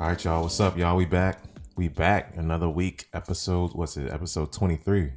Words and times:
All 0.00 0.06
right, 0.06 0.24
y'all. 0.24 0.42
What's 0.44 0.58
up, 0.60 0.78
y'all? 0.78 0.96
We 0.96 1.04
back. 1.04 1.42
We 1.76 1.88
back. 1.88 2.34
Another 2.38 2.70
week. 2.70 3.08
Episode. 3.12 3.74
What's 3.74 3.98
it? 3.98 4.10
Episode 4.10 4.50
twenty 4.50 4.76
three. 4.76 5.12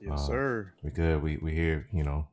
Yes, 0.00 0.12
Uh, 0.14 0.16
sir. 0.16 0.72
We 0.82 0.90
good. 0.90 1.22
We 1.22 1.36
we 1.36 1.54
here. 1.54 1.86
You 1.92 2.02
know, 2.02 2.26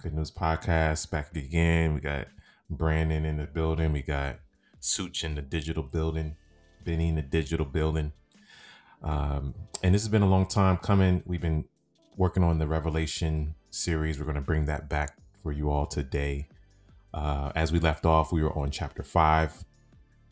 Good 0.00 0.14
News 0.14 0.30
Podcast 0.30 1.10
back 1.10 1.34
again. 1.34 1.94
We 1.94 2.00
got 2.00 2.28
Brandon 2.70 3.24
in 3.24 3.38
the 3.38 3.48
building. 3.48 3.92
We 3.92 4.02
got 4.02 4.36
Such 4.78 5.24
in 5.24 5.34
the 5.34 5.42
digital 5.42 5.82
building. 5.82 6.36
Benny 6.84 7.08
in 7.08 7.16
the 7.16 7.22
digital 7.22 7.66
building. 7.66 8.12
Um, 9.02 9.54
and 9.82 9.92
this 9.92 10.02
has 10.02 10.08
been 10.08 10.22
a 10.22 10.28
long 10.28 10.46
time 10.46 10.76
coming. 10.76 11.24
We've 11.26 11.40
been 11.40 11.64
working 12.16 12.44
on 12.44 12.58
the 12.58 12.68
Revelation 12.68 13.56
series. 13.70 14.20
We're 14.20 14.24
going 14.24 14.36
to 14.36 14.40
bring 14.40 14.66
that 14.66 14.88
back 14.88 15.18
for 15.42 15.50
you 15.50 15.68
all 15.68 15.86
today. 15.86 16.46
Uh, 17.12 17.50
as 17.56 17.72
we 17.72 17.80
left 17.80 18.06
off, 18.06 18.30
we 18.30 18.40
were 18.42 18.56
on 18.56 18.70
chapter 18.70 19.02
five. 19.02 19.64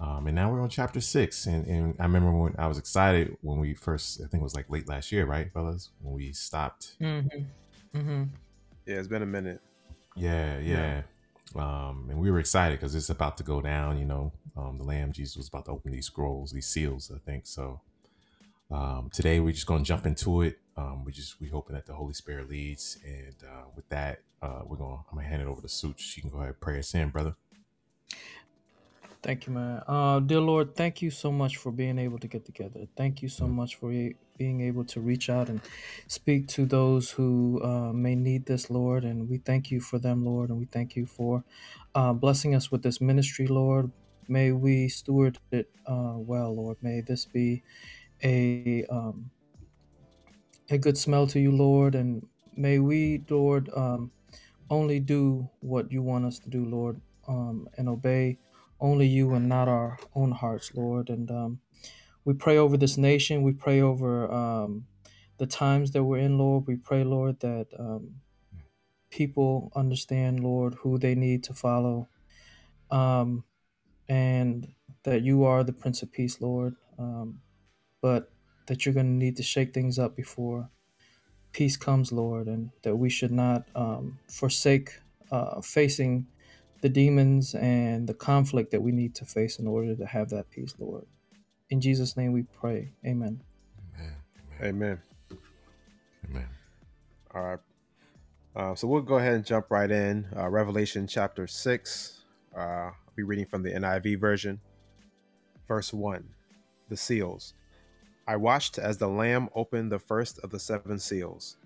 Um, 0.00 0.26
and 0.26 0.34
now 0.34 0.50
we're 0.50 0.62
on 0.62 0.70
chapter 0.70 1.00
six. 1.00 1.46
And, 1.46 1.66
and 1.66 1.94
I 2.00 2.04
remember 2.04 2.32
when 2.32 2.54
I 2.58 2.66
was 2.66 2.78
excited 2.78 3.36
when 3.42 3.58
we 3.58 3.74
first, 3.74 4.20
I 4.20 4.26
think 4.26 4.40
it 4.40 4.44
was 4.44 4.54
like 4.54 4.70
late 4.70 4.88
last 4.88 5.12
year, 5.12 5.26
right, 5.26 5.52
fellas? 5.52 5.90
When 6.00 6.14
we 6.14 6.32
stopped. 6.32 6.96
Mm-hmm. 7.00 7.98
Mm-hmm. 7.98 8.22
Yeah, 8.86 8.96
it's 8.96 9.08
been 9.08 9.22
a 9.22 9.26
minute. 9.26 9.60
Yeah, 10.16 10.58
yeah. 10.58 11.02
Um, 11.54 12.06
and 12.08 12.18
we 12.18 12.30
were 12.30 12.38
excited 12.38 12.78
because 12.78 12.94
it's 12.94 13.10
about 13.10 13.36
to 13.38 13.42
go 13.42 13.60
down, 13.60 13.98
you 13.98 14.06
know. 14.06 14.32
Um, 14.56 14.78
the 14.78 14.84
Lamb 14.84 15.12
Jesus 15.12 15.36
was 15.36 15.48
about 15.48 15.66
to 15.66 15.72
open 15.72 15.92
these 15.92 16.06
scrolls, 16.06 16.52
these 16.52 16.66
seals, 16.66 17.10
I 17.14 17.18
think. 17.18 17.46
So 17.46 17.80
um, 18.70 19.10
today 19.12 19.40
we're 19.40 19.52
just 19.52 19.66
going 19.66 19.82
to 19.82 19.88
jump 19.88 20.06
into 20.06 20.42
it. 20.42 20.58
Um, 20.76 21.04
we 21.04 21.12
just 21.12 21.40
we 21.40 21.48
hoping 21.48 21.74
that 21.74 21.86
the 21.86 21.92
Holy 21.92 22.14
Spirit 22.14 22.48
leads, 22.48 22.98
and 23.04 23.34
uh, 23.44 23.64
with 23.76 23.88
that, 23.90 24.20
uh, 24.40 24.60
we're 24.64 24.76
going. 24.76 24.96
to 24.96 25.04
I'm 25.10 25.18
gonna 25.18 25.28
hand 25.28 25.42
it 25.42 25.48
over 25.48 25.60
to 25.60 25.68
Such. 25.68 26.14
You 26.16 26.22
can 26.22 26.30
go 26.30 26.38
ahead 26.38 26.48
and 26.48 26.60
pray 26.60 26.78
us 26.78 26.94
in, 26.94 27.10
brother. 27.10 27.34
Thank 29.22 29.46
you, 29.46 29.52
man. 29.52 29.82
Uh, 29.86 30.20
dear 30.20 30.40
Lord, 30.40 30.76
thank 30.76 31.02
you 31.02 31.10
so 31.10 31.30
much 31.30 31.58
for 31.58 31.72
being 31.72 31.98
able 31.98 32.18
to 32.20 32.28
get 32.28 32.46
together. 32.46 32.88
Thank 32.96 33.20
you 33.20 33.28
so 33.28 33.46
much 33.46 33.76
for 33.76 33.90
being 34.38 34.62
able 34.62 34.86
to 34.86 35.00
reach 35.02 35.28
out 35.30 35.50
and 35.50 35.60
speak 36.08 36.48
to 36.48 36.66
those 36.66 37.10
who 37.12 37.60
uh, 37.62 37.92
may 37.92 38.14
need 38.14 38.46
this, 38.46 38.70
Lord. 38.70 39.04
And 39.04 39.28
we 39.28 39.38
thank 39.38 39.70
you 39.70 39.80
for 39.82 39.98
them, 39.98 40.24
Lord. 40.24 40.48
And 40.48 40.58
we 40.58 40.66
thank 40.66 40.96
you 40.96 41.06
for 41.06 41.44
uh, 41.94 42.14
blessing 42.14 42.54
us 42.54 42.72
with 42.72 42.82
this 42.82 43.02
ministry, 43.02 43.46
Lord. 43.46 43.92
May 44.26 44.52
we 44.52 44.88
steward 44.88 45.38
it 45.52 45.68
uh, 45.86 46.14
well, 46.16 46.56
Lord. 46.56 46.78
May 46.80 47.02
this 47.02 47.26
be 47.26 47.62
a 48.24 48.86
um, 48.90 49.30
a 50.70 50.78
good 50.78 50.98
smell 50.98 51.26
to 51.28 51.40
you, 51.40 51.52
Lord. 51.52 51.94
And 51.94 52.26
may 52.56 52.78
we, 52.78 53.22
Lord, 53.28 53.70
um, 53.76 54.12
only 54.70 55.00
do 55.00 55.50
what 55.60 55.92
you 55.92 56.02
want 56.02 56.24
us 56.24 56.38
to 56.40 56.50
do, 56.50 56.64
Lord, 56.64 57.00
um, 57.28 57.68
and 57.76 57.88
obey 57.88 58.38
only 58.80 59.06
you 59.06 59.34
and 59.34 59.48
not 59.48 59.68
our 59.68 59.98
own 60.14 60.32
hearts, 60.32 60.72
Lord. 60.74 61.10
And 61.10 61.30
um, 61.30 61.60
we 62.24 62.34
pray 62.34 62.58
over 62.58 62.76
this 62.76 62.96
nation. 62.96 63.42
We 63.42 63.52
pray 63.52 63.80
over 63.80 64.30
um, 64.32 64.86
the 65.38 65.46
times 65.46 65.92
that 65.92 66.04
we're 66.04 66.18
in, 66.18 66.38
Lord. 66.38 66.64
We 66.66 66.76
pray, 66.76 67.04
Lord, 67.04 67.40
that 67.40 67.68
um, 67.78 68.16
people 69.10 69.72
understand, 69.76 70.40
Lord, 70.40 70.74
who 70.76 70.98
they 70.98 71.14
need 71.14 71.44
to 71.44 71.54
follow, 71.54 72.08
um, 72.90 73.44
and 74.08 74.68
that 75.04 75.22
you 75.22 75.44
are 75.44 75.64
the 75.64 75.72
Prince 75.72 76.02
of 76.02 76.12
Peace, 76.12 76.40
Lord. 76.40 76.76
Um, 76.98 77.40
but 78.02 78.32
that 78.66 78.86
you're 78.86 78.94
going 78.94 79.06
to 79.06 79.24
need 79.24 79.36
to 79.36 79.42
shake 79.42 79.74
things 79.74 79.98
up 79.98 80.16
before 80.16 80.70
peace 81.52 81.76
comes, 81.76 82.12
Lord, 82.12 82.46
and 82.46 82.70
that 82.82 82.96
we 82.96 83.10
should 83.10 83.32
not 83.32 83.64
um, 83.74 84.18
forsake 84.28 85.00
uh, 85.30 85.60
facing 85.60 86.26
the 86.80 86.88
demons 86.88 87.54
and 87.54 88.08
the 88.08 88.14
conflict 88.14 88.70
that 88.70 88.82
we 88.82 88.92
need 88.92 89.14
to 89.16 89.24
face 89.24 89.58
in 89.58 89.66
order 89.66 89.94
to 89.94 90.06
have 90.06 90.30
that 90.30 90.50
peace, 90.50 90.74
Lord. 90.78 91.06
In 91.68 91.80
Jesus' 91.80 92.16
name 92.16 92.32
we 92.32 92.42
pray. 92.42 92.92
Amen. 93.06 93.42
Amen. 93.96 94.14
Amen. 94.62 95.02
Amen. 96.28 96.48
All 97.34 97.42
right. 97.42 97.58
Uh, 98.56 98.74
so 98.74 98.88
we'll 98.88 99.02
go 99.02 99.18
ahead 99.18 99.34
and 99.34 99.44
jump 99.44 99.66
right 99.70 99.90
in. 99.90 100.26
Uh, 100.36 100.48
Revelation 100.48 101.06
chapter 101.06 101.46
6. 101.46 102.24
Uh, 102.56 102.60
I'll 102.60 102.94
be 103.14 103.22
reading 103.22 103.46
from 103.46 103.62
the 103.62 103.70
NIV 103.70 104.18
version. 104.18 104.60
Verse 105.68 105.92
1 105.92 106.28
The 106.88 106.96
seals. 106.96 107.54
I 108.26 108.36
watched 108.36 108.78
as 108.78 108.98
the 108.98 109.08
Lamb 109.08 109.48
opened 109.54 109.92
the 109.92 109.98
first 109.98 110.38
of 110.40 110.50
the 110.50 110.58
seven 110.58 110.98
seals. 110.98 111.56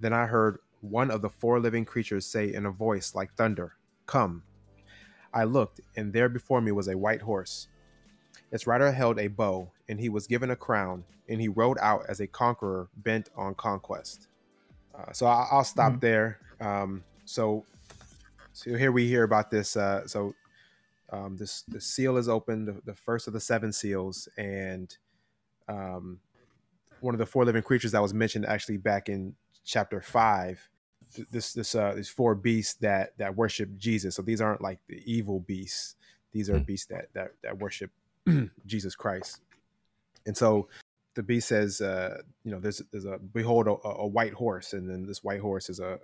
Then 0.00 0.12
I 0.12 0.26
heard 0.26 0.58
one 0.80 1.10
of 1.10 1.22
the 1.22 1.30
four 1.30 1.58
living 1.58 1.84
creatures 1.84 2.26
say 2.26 2.52
in 2.52 2.66
a 2.66 2.70
voice 2.70 3.14
like 3.14 3.34
thunder, 3.34 3.74
Come. 4.06 4.42
I 5.38 5.44
looked, 5.44 5.80
and 5.96 6.12
there 6.12 6.28
before 6.28 6.60
me 6.60 6.72
was 6.72 6.88
a 6.88 6.98
white 6.98 7.22
horse. 7.22 7.68
Its 8.50 8.66
rider 8.66 8.90
held 8.90 9.20
a 9.20 9.28
bow, 9.28 9.70
and 9.88 10.00
he 10.00 10.08
was 10.08 10.26
given 10.26 10.50
a 10.50 10.56
crown, 10.56 11.04
and 11.28 11.40
he 11.40 11.46
rode 11.48 11.78
out 11.80 12.02
as 12.08 12.18
a 12.20 12.26
conqueror 12.26 12.88
bent 12.96 13.30
on 13.36 13.54
conquest. 13.54 14.26
Uh, 14.94 15.12
so 15.12 15.26
I'll, 15.26 15.48
I'll 15.52 15.64
stop 15.64 15.92
Mhm. 15.92 16.00
there. 16.00 16.38
Um, 16.60 17.04
so, 17.24 17.64
so 18.52 18.74
here 18.74 18.90
we 18.90 19.06
hear 19.06 19.22
about 19.22 19.48
this. 19.48 19.76
Uh, 19.76 20.06
so 20.08 20.34
um, 21.10 21.36
this 21.36 21.62
the 21.68 21.80
seal 21.80 22.16
is 22.16 22.28
opened, 22.28 22.66
the, 22.66 22.80
the 22.84 22.94
first 22.94 23.28
of 23.28 23.32
the 23.32 23.40
seven 23.40 23.72
seals, 23.72 24.28
and 24.36 24.96
um, 25.68 26.18
one 27.00 27.14
of 27.14 27.18
the 27.18 27.26
four 27.26 27.44
living 27.44 27.62
creatures 27.62 27.92
that 27.92 28.02
was 28.02 28.12
mentioned 28.12 28.44
actually 28.44 28.78
back 28.78 29.08
in 29.08 29.36
chapter 29.64 30.00
five. 30.00 30.68
Th- 31.14 31.28
This 31.30 31.52
this 31.52 31.74
uh, 31.74 31.94
these 31.94 32.08
four 32.08 32.34
beasts 32.34 32.74
that 32.74 33.16
that 33.18 33.36
worship 33.36 33.76
Jesus. 33.76 34.14
So 34.16 34.22
these 34.22 34.40
aren't 34.40 34.60
like 34.62 34.78
the 34.88 35.02
evil 35.10 35.40
beasts. 35.40 35.96
These 36.32 36.50
are 36.50 36.58
Hmm. 36.58 36.64
beasts 36.64 36.86
that 36.86 37.08
that 37.14 37.32
that 37.42 37.58
worship 37.58 37.90
Jesus 38.66 38.94
Christ. 38.94 39.40
And 40.26 40.36
so 40.36 40.68
the 41.14 41.22
beast 41.22 41.48
says, 41.48 41.80
uh, 41.80 42.22
you 42.44 42.50
know, 42.52 42.60
there's 42.60 42.82
there's 42.92 43.06
a 43.06 43.18
behold 43.18 43.66
a, 43.66 43.76
a 43.88 44.06
white 44.06 44.34
horse, 44.34 44.72
and 44.72 44.88
then 44.88 45.06
this 45.06 45.24
white 45.24 45.40
horse 45.40 45.68
is 45.70 45.80
a, 45.80 45.98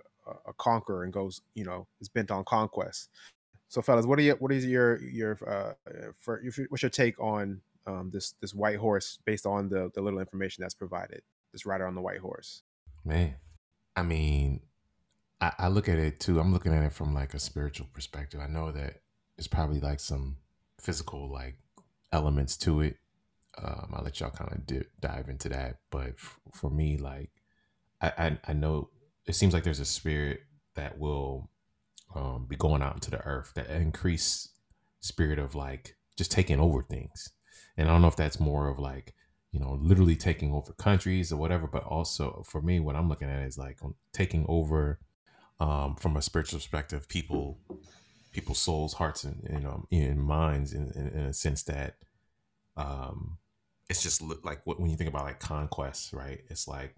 a 0.47 0.53
conqueror 0.53 1.03
and 1.03 1.13
goes, 1.13 1.41
you 1.53 1.63
know, 1.65 1.87
is 2.01 2.09
bent 2.09 2.31
on 2.31 2.43
conquest. 2.43 3.09
So, 3.69 3.81
fellas, 3.81 4.05
what 4.05 4.19
are 4.19 4.23
your 4.23 4.35
what 4.37 4.51
is 4.51 4.65
your 4.65 5.01
your 5.01 5.37
uh, 5.47 5.73
for, 6.19 6.41
what's 6.69 6.83
your 6.83 6.89
take 6.89 7.19
on 7.19 7.61
um, 7.87 8.09
this 8.11 8.33
this 8.41 8.53
white 8.53 8.77
horse 8.77 9.19
based 9.25 9.45
on 9.45 9.69
the 9.69 9.91
the 9.93 10.01
little 10.01 10.19
information 10.19 10.61
that's 10.63 10.73
provided? 10.73 11.21
This 11.51 11.65
rider 11.65 11.87
on 11.87 11.95
the 11.95 12.01
white 12.01 12.19
horse. 12.19 12.63
Man, 13.05 13.35
I 13.95 14.03
mean, 14.03 14.61
I, 15.41 15.51
I 15.59 15.67
look 15.67 15.89
at 15.89 15.99
it 15.99 16.19
too. 16.19 16.39
I'm 16.39 16.53
looking 16.53 16.73
at 16.73 16.83
it 16.83 16.93
from 16.93 17.13
like 17.13 17.33
a 17.33 17.39
spiritual 17.39 17.87
perspective. 17.93 18.39
I 18.39 18.47
know 18.47 18.71
that 18.71 19.01
there's 19.37 19.47
probably 19.47 19.79
like 19.79 19.99
some 19.99 20.37
physical 20.79 21.31
like 21.31 21.57
elements 22.11 22.57
to 22.57 22.81
it. 22.81 22.97
Um, 23.61 23.93
I'll 23.93 24.03
let 24.03 24.19
y'all 24.19 24.31
kind 24.31 24.51
of 24.51 24.65
di- 24.65 24.89
dive 24.99 25.29
into 25.29 25.49
that. 25.49 25.77
But 25.89 26.09
f- 26.17 26.39
for 26.51 26.69
me, 26.69 26.97
like, 26.97 27.31
I, 28.01 28.11
I 28.17 28.37
I 28.49 28.53
know 28.53 28.89
it 29.25 29.35
seems 29.35 29.53
like 29.53 29.63
there's 29.63 29.79
a 29.79 29.85
spirit 29.85 30.41
that 30.75 30.97
will 30.99 31.49
um, 32.15 32.45
be 32.47 32.55
going 32.55 32.81
out 32.81 32.95
into 32.95 33.11
the 33.11 33.25
earth 33.25 33.53
that 33.55 33.69
increase 33.69 34.49
spirit 34.99 35.39
of 35.39 35.55
like 35.55 35.95
just 36.17 36.31
taking 36.31 36.59
over 36.59 36.81
things. 36.83 37.31
And 37.77 37.87
I 37.87 37.91
don't 37.91 38.01
know 38.01 38.07
if 38.07 38.15
that's 38.15 38.39
more 38.39 38.69
of 38.69 38.79
like 38.79 39.13
you 39.51 39.59
know 39.59 39.77
literally 39.81 40.15
taking 40.15 40.53
over 40.53 40.73
countries 40.73 41.31
or 41.31 41.37
whatever, 41.37 41.67
but 41.67 41.83
also 41.83 42.43
for 42.45 42.61
me, 42.61 42.79
what 42.79 42.95
I'm 42.95 43.09
looking 43.09 43.29
at 43.29 43.43
is 43.45 43.57
like 43.57 43.79
taking 44.13 44.45
over 44.47 44.99
um, 45.59 45.95
from 45.95 46.17
a 46.17 46.21
spiritual 46.21 46.59
perspective, 46.59 47.07
people 47.07 47.59
people's 48.31 48.59
souls, 48.59 48.93
hearts, 48.95 49.23
and 49.23 49.47
you 49.49 49.59
know, 49.59 49.87
in 49.91 50.19
minds, 50.19 50.73
in, 50.73 50.91
in, 50.95 51.07
in 51.07 51.25
a 51.25 51.33
sense 51.33 51.63
that 51.63 51.95
um, 52.75 53.37
it's 53.89 54.03
just 54.03 54.21
li- 54.21 54.35
like 54.43 54.61
when 54.65 54.89
you 54.89 54.97
think 54.97 55.09
about 55.09 55.25
like 55.25 55.39
conquest, 55.39 56.11
right? 56.13 56.41
It's 56.49 56.67
like 56.67 56.95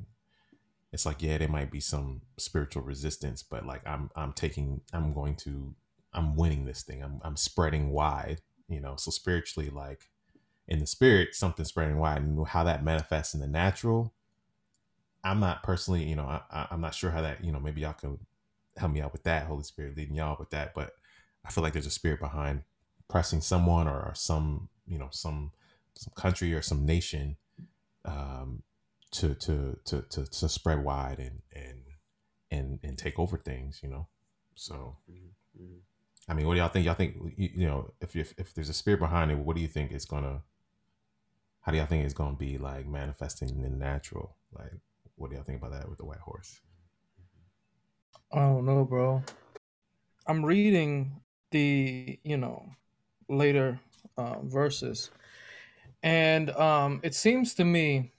it's 0.92 1.06
like 1.06 1.22
yeah, 1.22 1.38
there 1.38 1.48
might 1.48 1.72
be 1.72 1.80
some 1.80 2.22
spiritual 2.38 2.84
resistance, 2.84 3.44
but 3.44 3.66
like 3.66 3.82
I'm 3.86 4.10
I'm 4.16 4.34
taking 4.34 4.82
I'm 4.94 5.14
going 5.14 5.36
to 5.38 5.76
I'm 6.14 6.36
winning 6.36 6.66
this 6.66 6.84
thing. 6.84 7.04
I'm 7.04 7.20
I'm 7.24 7.38
spreading 7.38 7.92
wide, 7.92 8.42
you 8.68 8.80
know. 8.80 8.96
So 8.98 9.12
spiritually, 9.12 9.70
like 9.70 10.10
in 10.68 10.80
the 10.80 10.88
spirit, 10.88 11.36
something 11.36 11.66
spreading 11.66 11.98
wide, 11.98 12.22
and 12.22 12.48
how 12.48 12.64
that 12.64 12.84
manifests 12.84 13.34
in 13.34 13.42
the 13.42 13.48
natural. 13.48 14.14
I'm 15.24 15.40
not 15.40 15.62
personally, 15.64 16.04
you 16.04 16.16
know, 16.16 16.24
I, 16.24 16.68
I'm 16.72 16.80
not 16.80 16.96
sure 16.96 17.12
how 17.12 17.22
that, 17.22 17.44
you 17.44 17.52
know, 17.52 17.60
maybe 17.60 17.82
y'all 17.82 17.94
can 17.94 18.18
help 18.78 18.92
me 18.92 19.02
out 19.02 19.14
with 19.14 19.24
that. 19.24 19.48
Holy 19.48 19.64
Spirit 19.64 19.98
leading 19.98 20.16
y'all 20.16 20.38
with 20.40 20.50
that, 20.52 20.74
but 20.74 20.94
I 21.46 21.52
feel 21.52 21.64
like 21.64 21.74
there's 21.74 21.86
a 21.86 21.92
spirit 21.92 22.20
behind 22.20 22.64
pressing 23.10 23.42
someone 23.42 23.88
or, 23.88 24.00
or 24.00 24.14
some, 24.16 24.70
you 24.88 24.98
know, 24.98 25.10
some 25.12 25.52
some 25.96 26.14
country 26.16 26.54
or 26.54 26.62
some 26.62 26.86
nation 26.86 27.38
um, 28.06 28.64
to, 29.12 29.34
to 29.36 29.78
to 29.86 30.02
to 30.04 30.26
to 30.26 30.50
spread 30.50 30.84
wide 30.84 31.20
and 31.20 31.42
and 31.56 31.82
and 32.52 32.80
and 32.84 32.98
take 32.98 33.20
over 33.20 33.38
things, 33.38 33.80
you 33.84 33.90
know. 33.90 34.08
So 34.56 34.98
I 36.30 36.34
mean, 36.34 36.48
what 36.48 36.56
do 36.56 36.60
y'all 36.60 36.70
think? 36.70 36.86
Y'all 36.86 36.96
think 36.96 37.16
you, 37.38 37.50
you 37.56 37.68
know 37.68 37.92
if, 38.02 38.16
if 38.16 38.34
if 38.38 38.54
there's 38.54 38.70
a 38.70 38.74
spirit 38.74 39.00
behind 39.00 39.32
it, 39.32 39.38
what 39.38 39.56
do 39.56 39.62
you 39.62 39.68
think 39.68 39.92
it's 39.92 40.06
gonna? 40.06 40.42
How 41.62 41.72
do 41.72 41.78
y'all 41.78 41.88
think 41.88 42.06
it's 42.06 42.14
gonna 42.14 42.36
be 42.36 42.58
like 42.58 42.88
manifesting 42.88 43.50
in 43.50 43.62
the 43.62 43.70
natural? 43.70 44.36
Like, 44.52 44.74
what 45.16 45.30
do 45.30 45.36
y'all 45.36 45.46
think 45.46 45.60
about 45.62 45.72
that 45.74 45.90
with 45.90 45.98
the 45.98 46.06
white 46.06 46.20
horse? 46.20 46.60
I 48.32 48.40
don't 48.40 48.66
know, 48.66 48.84
bro. 48.84 49.24
I'm 50.28 50.44
reading 50.44 51.22
the, 51.52 52.20
you 52.24 52.38
know, 52.38 52.70
later 53.30 53.80
uh, 54.18 54.40
verses, 54.44 55.10
and 56.04 56.50
um, 56.52 57.00
it 57.04 57.16
seems 57.16 57.54
to 57.56 57.64
me 57.64 58.12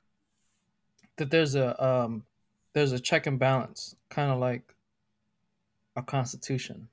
that 1.17 1.31
there's 1.31 1.55
a 1.55 1.85
um, 1.85 2.25
there's 2.73 2.93
a 2.93 2.99
check 3.01 3.27
and 3.27 3.39
balance, 3.39 3.97
kind 4.09 4.31
of 4.31 4.39
like 4.39 4.75
a 5.97 6.03
constitution. 6.03 6.89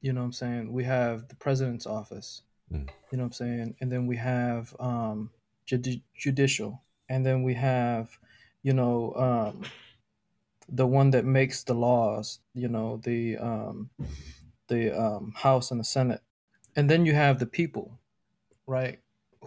You 0.00 0.12
know 0.12 0.20
what 0.20 0.26
I'm 0.26 0.32
saying? 0.32 0.72
We 0.72 0.84
have 0.84 1.28
the 1.28 1.36
president's 1.36 1.86
office. 1.86 2.42
Mm. 2.72 2.88
You 3.10 3.18
know 3.18 3.24
what 3.24 3.26
I'm 3.26 3.32
saying? 3.32 3.76
And 3.80 3.90
then 3.92 4.06
we 4.06 4.16
have 4.16 4.74
um, 4.80 5.30
judi- 5.66 6.02
judicial, 6.16 6.82
and 7.08 7.24
then 7.26 7.42
we 7.42 7.54
have, 7.54 8.18
you 8.62 8.72
know, 8.72 9.12
um, 9.16 9.62
the 10.68 10.86
one 10.86 11.10
that 11.10 11.24
makes 11.24 11.62
the 11.62 11.74
laws. 11.74 12.40
You 12.54 12.68
know, 12.68 13.00
the 13.02 13.36
um, 13.38 13.90
the 14.68 14.98
um, 14.98 15.32
House 15.36 15.70
and 15.70 15.80
the 15.80 15.84
Senate, 15.84 16.20
and 16.74 16.90
then 16.90 17.06
you 17.06 17.14
have 17.14 17.38
the 17.38 17.46
people, 17.46 17.98
right? 18.66 18.98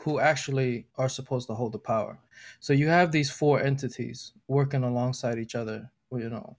Who 0.02 0.20
actually 0.20 0.88
are 0.98 1.10
supposed 1.10 1.48
to 1.48 1.56
hold 1.56 1.74
the 1.74 1.80
power. 1.80 2.20
So 2.60 2.74
you 2.74 2.88
have 2.88 3.12
these 3.12 3.30
four 3.30 3.62
entities 3.62 4.34
working 4.48 4.84
alongside 4.84 5.38
each 5.40 5.56
other. 5.56 5.92
You 6.12 6.30
know, 6.30 6.58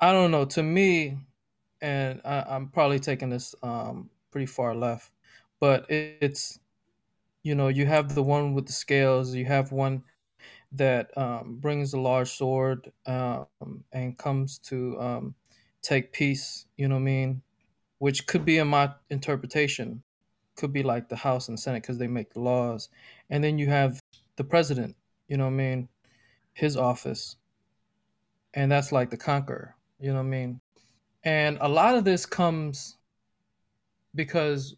I 0.00 0.12
don't 0.12 0.30
know. 0.30 0.44
To 0.44 0.62
me, 0.62 1.18
and 1.80 2.20
I, 2.24 2.44
I'm 2.48 2.68
probably 2.68 2.98
taking 2.98 3.30
this 3.30 3.54
um, 3.62 4.10
pretty 4.30 4.46
far 4.46 4.74
left, 4.74 5.12
but 5.60 5.88
it, 5.90 6.18
it's 6.20 6.58
you 7.42 7.54
know 7.54 7.68
you 7.68 7.86
have 7.86 8.14
the 8.14 8.22
one 8.22 8.54
with 8.54 8.66
the 8.66 8.72
scales. 8.72 9.34
You 9.34 9.44
have 9.46 9.72
one 9.72 10.02
that 10.76 11.16
um, 11.16 11.56
brings 11.60 11.92
a 11.92 12.00
large 12.00 12.30
sword 12.30 12.90
um, 13.06 13.46
and 13.92 14.16
comes 14.18 14.58
to 14.58 15.00
um, 15.00 15.34
take 15.82 16.12
peace. 16.12 16.66
You 16.76 16.88
know 16.88 16.96
what 16.96 17.02
I 17.02 17.04
mean? 17.04 17.42
Which 17.98 18.26
could 18.26 18.44
be 18.44 18.58
in 18.58 18.68
my 18.68 18.92
interpretation, 19.10 20.02
could 20.56 20.72
be 20.72 20.82
like 20.82 21.08
the 21.08 21.16
House 21.16 21.48
and 21.48 21.58
Senate 21.58 21.82
because 21.82 21.98
they 21.98 22.08
make 22.08 22.32
the 22.32 22.40
laws, 22.40 22.88
and 23.30 23.42
then 23.42 23.58
you 23.58 23.68
have 23.68 24.00
the 24.36 24.44
president. 24.44 24.96
You 25.28 25.36
know 25.36 25.44
what 25.44 25.52
I 25.52 25.54
mean? 25.54 25.88
His 26.52 26.76
office, 26.76 27.36
and 28.54 28.70
that's 28.70 28.92
like 28.92 29.10
the 29.10 29.16
conqueror. 29.16 29.76
You 29.98 30.08
know 30.08 30.16
what 30.16 30.26
I 30.26 30.30
mean? 30.30 30.60
And 31.24 31.58
a 31.60 31.68
lot 31.68 31.96
of 31.96 32.04
this 32.04 32.26
comes 32.26 32.98
because 34.14 34.76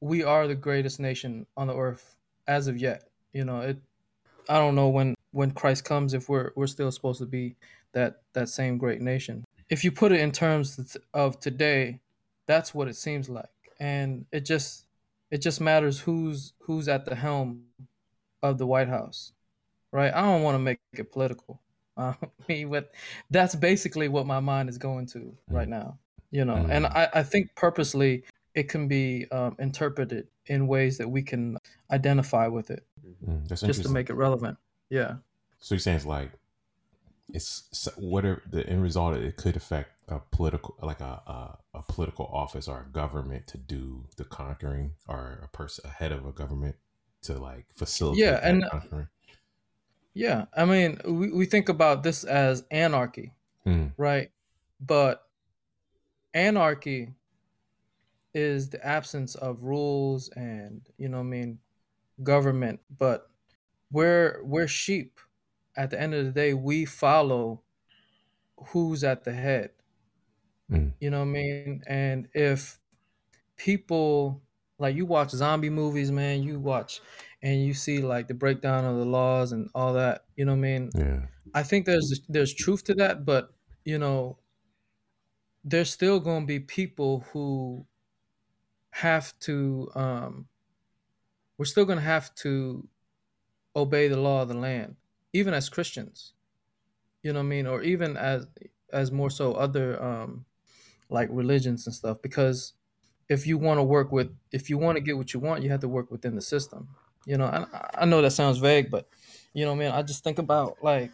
we 0.00 0.22
are 0.22 0.46
the 0.46 0.54
greatest 0.54 1.00
nation 1.00 1.46
on 1.56 1.66
the 1.66 1.76
earth 1.76 2.16
as 2.46 2.66
of 2.66 2.78
yet. 2.78 3.08
You 3.32 3.44
know, 3.44 3.60
it 3.60 3.78
I 4.48 4.58
don't 4.58 4.74
know 4.74 4.88
when 4.88 5.14
when 5.32 5.50
Christ 5.50 5.84
comes 5.84 6.14
if 6.14 6.28
we're 6.28 6.52
we're 6.54 6.66
still 6.66 6.90
supposed 6.92 7.20
to 7.20 7.26
be 7.26 7.56
that 7.92 8.22
that 8.32 8.48
same 8.48 8.78
great 8.78 9.00
nation. 9.00 9.44
If 9.70 9.84
you 9.84 9.92
put 9.92 10.12
it 10.12 10.20
in 10.20 10.32
terms 10.32 10.96
of 11.12 11.40
today, 11.40 12.00
that's 12.46 12.74
what 12.74 12.88
it 12.88 12.96
seems 12.96 13.28
like. 13.28 13.46
And 13.80 14.26
it 14.32 14.44
just 14.44 14.86
it 15.30 15.38
just 15.38 15.60
matters 15.60 16.00
who's 16.00 16.52
who's 16.60 16.88
at 16.88 17.04
the 17.04 17.14
helm 17.14 17.64
of 18.42 18.58
the 18.58 18.66
White 18.66 18.88
House. 18.88 19.32
Right? 19.92 20.12
I 20.12 20.22
don't 20.22 20.42
want 20.42 20.56
to 20.56 20.60
make 20.60 20.80
it 20.92 21.12
political. 21.12 21.60
Uh, 21.96 22.12
but 22.68 22.90
that's 23.30 23.54
basically 23.54 24.08
what 24.08 24.26
my 24.26 24.40
mind 24.40 24.68
is 24.68 24.78
going 24.78 25.06
to 25.06 25.32
right 25.48 25.68
now. 25.68 25.96
You 26.32 26.44
know, 26.44 26.66
and 26.68 26.86
I, 26.86 27.08
I 27.14 27.22
think 27.22 27.54
purposely 27.54 28.24
it 28.54 28.68
can 28.68 28.88
be 28.88 29.26
um, 29.30 29.54
interpreted 29.60 30.26
in 30.46 30.66
ways 30.66 30.98
that 30.98 31.08
we 31.08 31.22
can 31.22 31.56
identify 31.90 32.46
with 32.46 32.70
it 32.70 32.86
Mm, 33.26 33.46
that's 33.48 33.60
just 33.62 33.82
to 33.82 33.88
make 33.90 34.08
it 34.10 34.14
relevant. 34.14 34.56
Yeah. 34.90 35.16
So 35.58 35.74
you're 35.74 35.80
saying 35.80 35.96
it's 35.98 36.06
like 36.06 36.30
it's 37.32 37.88
whatever 37.96 38.42
the 38.50 38.66
end 38.66 38.82
result 38.82 39.16
it 39.16 39.36
could 39.36 39.56
affect 39.56 39.90
a 40.08 40.20
political 40.30 40.74
like 40.82 41.00
a, 41.00 41.22
a, 41.26 41.58
a 41.74 41.82
political 41.82 42.26
office 42.32 42.68
or 42.68 42.80
a 42.88 42.92
government 42.92 43.46
to 43.48 43.58
do 43.58 44.04
the 44.16 44.24
conquering 44.24 44.92
or 45.08 45.40
a 45.42 45.48
person 45.48 45.84
a 45.86 45.88
head 45.92 46.12
of 46.12 46.26
a 46.26 46.32
government 46.32 46.76
to 47.22 47.38
like 47.38 47.64
facilitate 47.74 48.24
yeah 48.24 48.40
and 48.42 48.64
conquering. 48.70 49.08
yeah 50.12 50.44
i 50.54 50.64
mean 50.66 50.98
we, 51.06 51.30
we 51.30 51.46
think 51.46 51.68
about 51.70 52.02
this 52.02 52.24
as 52.24 52.64
anarchy 52.70 53.32
Mm. 53.66 53.92
right 53.96 54.30
but 54.80 55.26
anarchy 56.34 57.14
is 58.34 58.68
the 58.68 58.84
absence 58.86 59.34
of 59.36 59.62
rules 59.62 60.28
and 60.36 60.82
you 60.98 61.08
know 61.08 61.18
what 61.18 61.24
i 61.24 61.28
mean 61.28 61.58
government 62.22 62.80
but 62.96 63.30
we're 63.90 64.42
we're 64.44 64.68
sheep 64.68 65.20
at 65.76 65.90
the 65.90 66.00
end 66.00 66.14
of 66.14 66.24
the 66.24 66.32
day 66.32 66.54
we 66.54 66.84
follow 66.84 67.62
who's 68.68 69.04
at 69.04 69.24
the 69.24 69.32
head 69.32 69.70
Mm. 70.70 70.94
you 71.00 71.10
know 71.10 71.18
what 71.20 71.26
i 71.28 71.32
mean 71.32 71.82
and 71.86 72.28
if 72.34 72.78
people 73.56 74.42
like 74.78 74.96
you 74.96 75.06
watch 75.06 75.30
zombie 75.30 75.70
movies 75.70 76.10
man 76.12 76.42
you 76.42 76.60
watch 76.60 77.00
and 77.42 77.64
you 77.64 77.74
see 77.74 78.00
like 78.00 78.28
the 78.28 78.34
breakdown 78.34 78.84
of 78.84 78.96
the 78.98 79.04
laws 79.04 79.52
and 79.52 79.70
all 79.74 79.94
that 79.94 80.26
you 80.36 80.44
know 80.44 80.52
what 80.52 80.58
i 80.58 80.62
mean 80.62 80.90
Yeah. 80.94 81.26
i 81.54 81.62
think 81.62 81.86
there's 81.86 82.20
there's 82.28 82.54
truth 82.54 82.84
to 82.84 82.94
that 82.96 83.24
but 83.26 83.54
you 83.84 83.98
know 83.98 84.38
there's 85.64 85.90
still 85.90 86.20
going 86.20 86.42
to 86.42 86.46
be 86.46 86.60
people 86.60 87.20
who 87.32 87.86
have 88.92 89.36
to 89.40 89.90
um 89.94 90.48
we're 91.58 91.64
still 91.64 91.84
going 91.84 91.98
to 91.98 92.04
have 92.04 92.34
to 92.36 92.86
obey 93.76 94.08
the 94.08 94.16
law 94.16 94.42
of 94.42 94.48
the 94.48 94.54
land 94.54 94.96
even 95.32 95.52
as 95.52 95.68
christians. 95.68 96.32
You 97.22 97.32
know 97.32 97.40
what 97.40 97.46
i 97.46 97.48
mean? 97.48 97.66
Or 97.66 97.82
even 97.82 98.16
as 98.16 98.46
as 98.92 99.10
more 99.10 99.30
so 99.30 99.54
other 99.54 100.02
um 100.02 100.44
like 101.10 101.28
religions 101.30 101.86
and 101.86 101.94
stuff 101.94 102.18
because 102.22 102.74
if 103.28 103.46
you 103.46 103.58
want 103.58 103.78
to 103.78 103.82
work 103.82 104.12
with 104.12 104.30
if 104.52 104.70
you 104.70 104.78
want 104.78 104.96
to 104.96 105.02
get 105.02 105.16
what 105.16 105.32
you 105.34 105.40
want 105.40 105.62
you 105.62 105.70
have 105.70 105.80
to 105.80 105.88
work 105.88 106.10
within 106.10 106.34
the 106.34 106.42
system. 106.42 106.88
You 107.26 107.38
know 107.38 107.46
i, 107.46 108.02
I 108.02 108.04
know 108.04 108.20
that 108.22 108.32
sounds 108.32 108.58
vague 108.58 108.90
but 108.90 109.08
you 109.54 109.64
know 109.64 109.74
man 109.74 109.92
i 109.92 109.96
mean. 109.96 109.98
I 109.98 110.02
just 110.02 110.22
think 110.22 110.38
about 110.38 110.76
like 110.82 111.10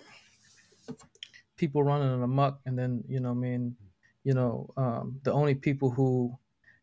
people 1.56 1.82
running 1.82 2.12
in 2.12 2.22
amok 2.22 2.58
and 2.64 2.78
then 2.78 3.04
you 3.06 3.20
know 3.20 3.30
I 3.30 3.34
mean? 3.34 3.76
You 4.24 4.34
know 4.34 4.70
um, 4.76 5.20
the 5.22 5.32
only 5.32 5.54
people 5.54 5.90
who 5.90 6.36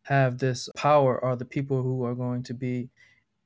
have 0.04 0.38
this 0.38 0.70
power 0.76 1.24
are 1.24 1.36
the 1.36 1.46
people 1.46 1.82
who 1.84 2.04
are 2.06 2.16
going 2.16 2.44
to 2.44 2.54
be 2.54 2.90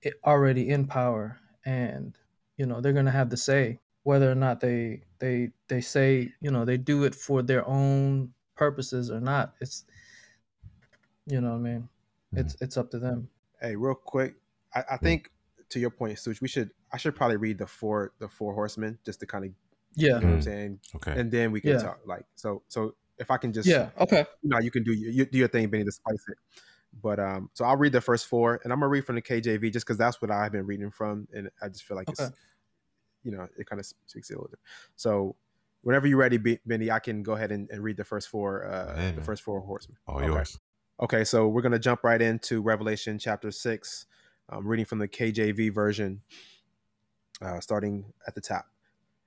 i- 0.05 0.11
already 0.25 0.69
in 0.69 0.85
power 0.85 1.37
and 1.65 2.17
you 2.57 2.65
know 2.65 2.81
they're 2.81 2.93
going 2.93 3.05
to 3.05 3.11
have 3.11 3.29
the 3.29 3.37
say 3.37 3.79
whether 4.03 4.31
or 4.31 4.35
not 4.35 4.59
they 4.59 5.01
they 5.19 5.49
they 5.67 5.81
say 5.81 6.31
you 6.41 6.51
know 6.51 6.65
they 6.65 6.77
do 6.77 7.03
it 7.03 7.13
for 7.15 7.41
their 7.41 7.67
own 7.67 8.33
purposes 8.55 9.09
or 9.11 9.19
not 9.19 9.53
it's 9.61 9.85
you 11.27 11.39
know 11.41 11.49
what 11.51 11.55
i 11.57 11.59
mean 11.59 11.89
it's 12.33 12.55
it's 12.61 12.77
up 12.77 12.89
to 12.91 12.99
them 12.99 13.27
Hey, 13.61 13.75
real 13.75 13.93
quick, 13.93 14.33
I, 14.73 14.83
I 14.93 14.97
think 14.97 15.29
to 15.69 15.79
your 15.79 15.91
point, 15.91 16.17
Such, 16.17 16.41
we 16.41 16.47
should 16.47 16.71
I 16.91 16.97
should 16.97 17.15
probably 17.15 17.37
read 17.37 17.59
the 17.59 17.67
four 17.67 18.11
the 18.17 18.27
four 18.27 18.55
horsemen 18.55 18.97
just 19.05 19.19
to 19.19 19.27
kind 19.27 19.45
of 19.45 19.51
yeah 19.95 20.15
you 20.15 20.21
know 20.21 20.27
what 20.29 20.33
I'm 20.33 20.39
Mm. 20.39 20.43
saying, 20.43 20.79
Okay. 20.95 21.11
and 21.11 21.29
then 21.29 21.51
we 21.51 21.61
can 21.61 21.71
Yeah. 21.71 21.77
talk 21.77 21.99
like 22.07 22.25
so 22.35 22.63
so 22.69 22.95
if 23.19 23.29
I 23.29 23.37
can 23.37 23.53
just 23.53 23.67
yeah 23.67 23.89
okay 23.99 24.25
you 24.41 24.49
know 24.49 24.57
you 24.57 24.71
can 24.71 24.81
do 24.83 24.93
you 24.93 25.25
do 25.25 25.37
your 25.37 25.47
thing, 25.47 25.69
Benny, 25.69 25.83
to 25.83 25.91
spice 25.91 26.25
it. 26.27 26.37
But 27.01 27.19
um, 27.19 27.49
so 27.53 27.65
I'll 27.65 27.77
read 27.77 27.93
the 27.93 28.01
first 28.01 28.27
four, 28.27 28.59
and 28.63 28.73
I'm 28.73 28.79
gonna 28.79 28.89
read 28.89 29.05
from 29.05 29.15
the 29.15 29.21
KJV 29.21 29.71
just 29.71 29.85
because 29.85 29.97
that's 29.97 30.21
what 30.21 30.29
I've 30.31 30.51
been 30.51 30.65
reading 30.65 30.91
from, 30.91 31.27
and 31.33 31.49
I 31.61 31.69
just 31.69 31.83
feel 31.83 31.95
like 31.97 32.09
Okay. 32.09 32.23
it's, 32.23 32.31
you 33.23 33.31
know, 33.31 33.47
it 33.57 33.67
kind 33.67 33.79
of 33.79 33.85
speaks 34.07 34.29
it 34.29 34.33
a 34.33 34.37
little 34.37 34.49
bit. 34.49 34.59
So, 34.95 35.35
whenever 35.81 36.07
you're 36.07 36.17
ready, 36.17 36.37
B- 36.37 36.59
Benny, 36.65 36.91
I 36.91 36.99
can 36.99 37.23
go 37.23 37.33
ahead 37.33 37.51
and, 37.51 37.69
and 37.69 37.81
read 37.81 37.97
the 37.97 38.03
first 38.03 38.27
four, 38.27 38.65
uh, 38.65 38.93
ahead, 38.93 39.15
the 39.15 39.21
first 39.21 39.41
four 39.43 39.61
horsemen. 39.61 39.97
All 40.07 40.17
Okay. 40.17 40.25
yours. 40.25 40.59
Okay, 40.99 41.23
so 41.23 41.47
we're 41.47 41.61
gonna 41.61 41.79
jump 41.79 42.03
right 42.03 42.21
into 42.21 42.61
Revelation 42.61 43.17
chapter 43.17 43.51
six, 43.51 44.05
um, 44.49 44.67
reading 44.67 44.85
from 44.85 44.99
the 44.99 45.07
KJV 45.07 45.73
version, 45.73 46.21
uh, 47.41 47.59
starting 47.61 48.13
at 48.27 48.35
the 48.35 48.41
top. 48.41 48.67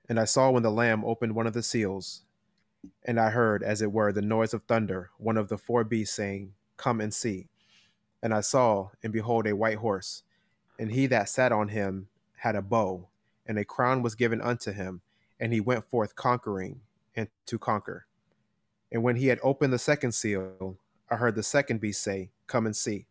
And 0.07 0.19
I 0.19 0.25
saw 0.25 0.51
when 0.51 0.63
the 0.63 0.71
Lamb 0.71 1.03
opened 1.03 1.33
one 1.33 1.47
of 1.47 1.53
the 1.53 1.63
seals, 1.63 2.25
and 3.03 3.19
I 3.19 3.31
heard, 3.31 3.63
as 3.63 3.81
it 3.81 3.91
were, 3.91 4.11
the 4.11 4.21
noise 4.21 4.53
of 4.53 4.63
thunder, 4.63 5.09
one 5.17 5.37
of 5.37 5.49
the 5.49 5.57
four 5.57 5.83
beasts 5.83 6.15
saying, 6.15 6.53
Come 6.77 7.01
and 7.01 7.13
see. 7.13 7.47
And 8.25 8.33
I 8.33 8.41
saw, 8.41 8.89
and 9.03 9.13
behold, 9.13 9.45
a 9.45 9.55
white 9.55 9.77
horse, 9.77 10.23
and 10.79 10.91
he 10.91 11.05
that 11.05 11.29
sat 11.29 11.51
on 11.51 11.67
him 11.67 12.07
had 12.37 12.55
a 12.55 12.61
bow, 12.63 13.07
and 13.45 13.59
a 13.59 13.63
crown 13.63 14.01
was 14.01 14.15
given 14.15 14.41
unto 14.41 14.71
him, 14.71 15.01
and 15.39 15.53
he 15.53 15.59
went 15.59 15.87
forth 15.87 16.15
conquering 16.15 16.81
and 17.15 17.27
to 17.45 17.59
conquer. 17.59 18.07
And 18.91 19.03
when 19.03 19.17
he 19.17 19.27
had 19.27 19.37
opened 19.43 19.73
the 19.73 19.77
second 19.77 20.13
seal, 20.13 20.79
I 21.07 21.17
heard 21.17 21.35
the 21.35 21.43
second 21.43 21.81
beast 21.81 22.01
say, 22.01 22.31
Come 22.47 22.65
and 22.65 22.75
see. 22.75 23.05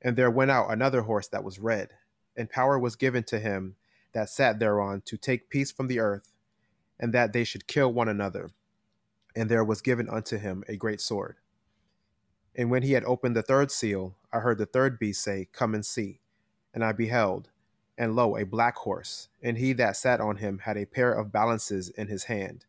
And 0.00 0.16
there 0.16 0.32
went 0.32 0.50
out 0.50 0.72
another 0.72 1.02
horse 1.02 1.28
that 1.28 1.44
was 1.44 1.60
red, 1.60 1.90
and 2.36 2.50
power 2.50 2.80
was 2.80 2.96
given 2.96 3.22
to 3.26 3.38
him 3.38 3.76
that 4.14 4.30
sat 4.30 4.58
thereon 4.58 5.02
to 5.04 5.16
take 5.16 5.48
peace 5.48 5.70
from 5.70 5.86
the 5.86 6.00
earth, 6.00 6.32
and 6.98 7.14
that 7.14 7.32
they 7.32 7.44
should 7.44 7.68
kill 7.68 7.92
one 7.92 8.08
another. 8.08 8.50
And 9.36 9.48
there 9.48 9.62
was 9.62 9.80
given 9.80 10.08
unto 10.08 10.38
him 10.38 10.64
a 10.66 10.74
great 10.74 11.00
sword. 11.00 11.36
And 12.54 12.70
when 12.70 12.82
he 12.82 12.92
had 12.92 13.04
opened 13.04 13.36
the 13.36 13.42
third 13.42 13.70
seal, 13.70 14.16
I 14.32 14.40
heard 14.40 14.58
the 14.58 14.66
third 14.66 14.98
beast 14.98 15.22
say, 15.22 15.48
Come 15.52 15.74
and 15.74 15.84
see. 15.84 16.20
And 16.74 16.84
I 16.84 16.92
beheld, 16.92 17.50
and 17.98 18.16
lo, 18.16 18.36
a 18.36 18.44
black 18.44 18.76
horse, 18.76 19.28
and 19.42 19.58
he 19.58 19.72
that 19.74 19.96
sat 19.96 20.20
on 20.20 20.36
him 20.36 20.58
had 20.58 20.76
a 20.76 20.86
pair 20.86 21.12
of 21.12 21.32
balances 21.32 21.90
in 21.90 22.08
his 22.08 22.24
hand. 22.24 22.64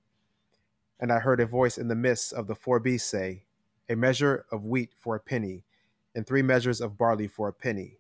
And 0.99 1.11
I 1.11 1.19
heard 1.19 1.39
a 1.39 1.45
voice 1.45 1.77
in 1.77 1.87
the 1.87 1.95
midst 1.95 2.33
of 2.33 2.47
the 2.47 2.55
four 2.55 2.79
beasts 2.79 3.09
say, 3.09 3.43
A 3.89 3.95
measure 3.95 4.45
of 4.51 4.65
wheat 4.65 4.91
for 4.97 5.15
a 5.15 5.19
penny, 5.19 5.63
and 6.15 6.25
three 6.25 6.41
measures 6.41 6.81
of 6.81 6.97
barley 6.97 7.27
for 7.27 7.47
a 7.47 7.53
penny, 7.53 7.97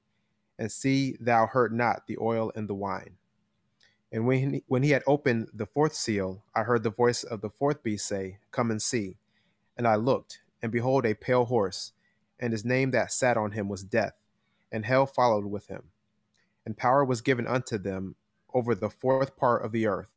and 0.59 0.71
see 0.71 1.17
thou 1.19 1.47
hurt 1.47 1.73
not 1.73 2.07
the 2.07 2.17
oil 2.19 2.51
and 2.55 2.67
the 2.69 2.75
wine. 2.75 3.17
And 4.11 4.27
when 4.27 4.53
he, 4.53 4.63
when 4.67 4.83
he 4.83 4.91
had 4.91 5.03
opened 5.07 5.49
the 5.53 5.65
fourth 5.65 5.95
seal, 5.95 6.43
I 6.53 6.61
heard 6.63 6.83
the 6.83 6.91
voice 6.91 7.23
of 7.23 7.41
the 7.41 7.49
fourth 7.49 7.81
beast 7.81 8.07
say, 8.07 8.37
Come 8.51 8.69
and 8.69 8.81
see. 8.81 9.17
And 9.75 9.87
I 9.87 9.95
looked, 9.95 10.42
and 10.63 10.71
behold, 10.71 11.05
a 11.05 11.13
pale 11.13 11.45
horse, 11.45 11.93
and 12.39 12.53
his 12.53 12.65
name 12.65 12.91
that 12.91 13.11
sat 13.11 13.37
on 13.37 13.51
him 13.51 13.69
was 13.69 13.83
Death, 13.83 14.15
and 14.71 14.85
hell 14.85 15.05
followed 15.05 15.45
with 15.45 15.67
him. 15.67 15.91
And 16.65 16.77
power 16.77 17.05
was 17.05 17.21
given 17.21 17.47
unto 17.47 17.77
them 17.77 18.15
over 18.53 18.75
the 18.75 18.89
fourth 18.89 19.35
part 19.37 19.63
of 19.65 19.73
the 19.73 19.87
earth, 19.87 20.09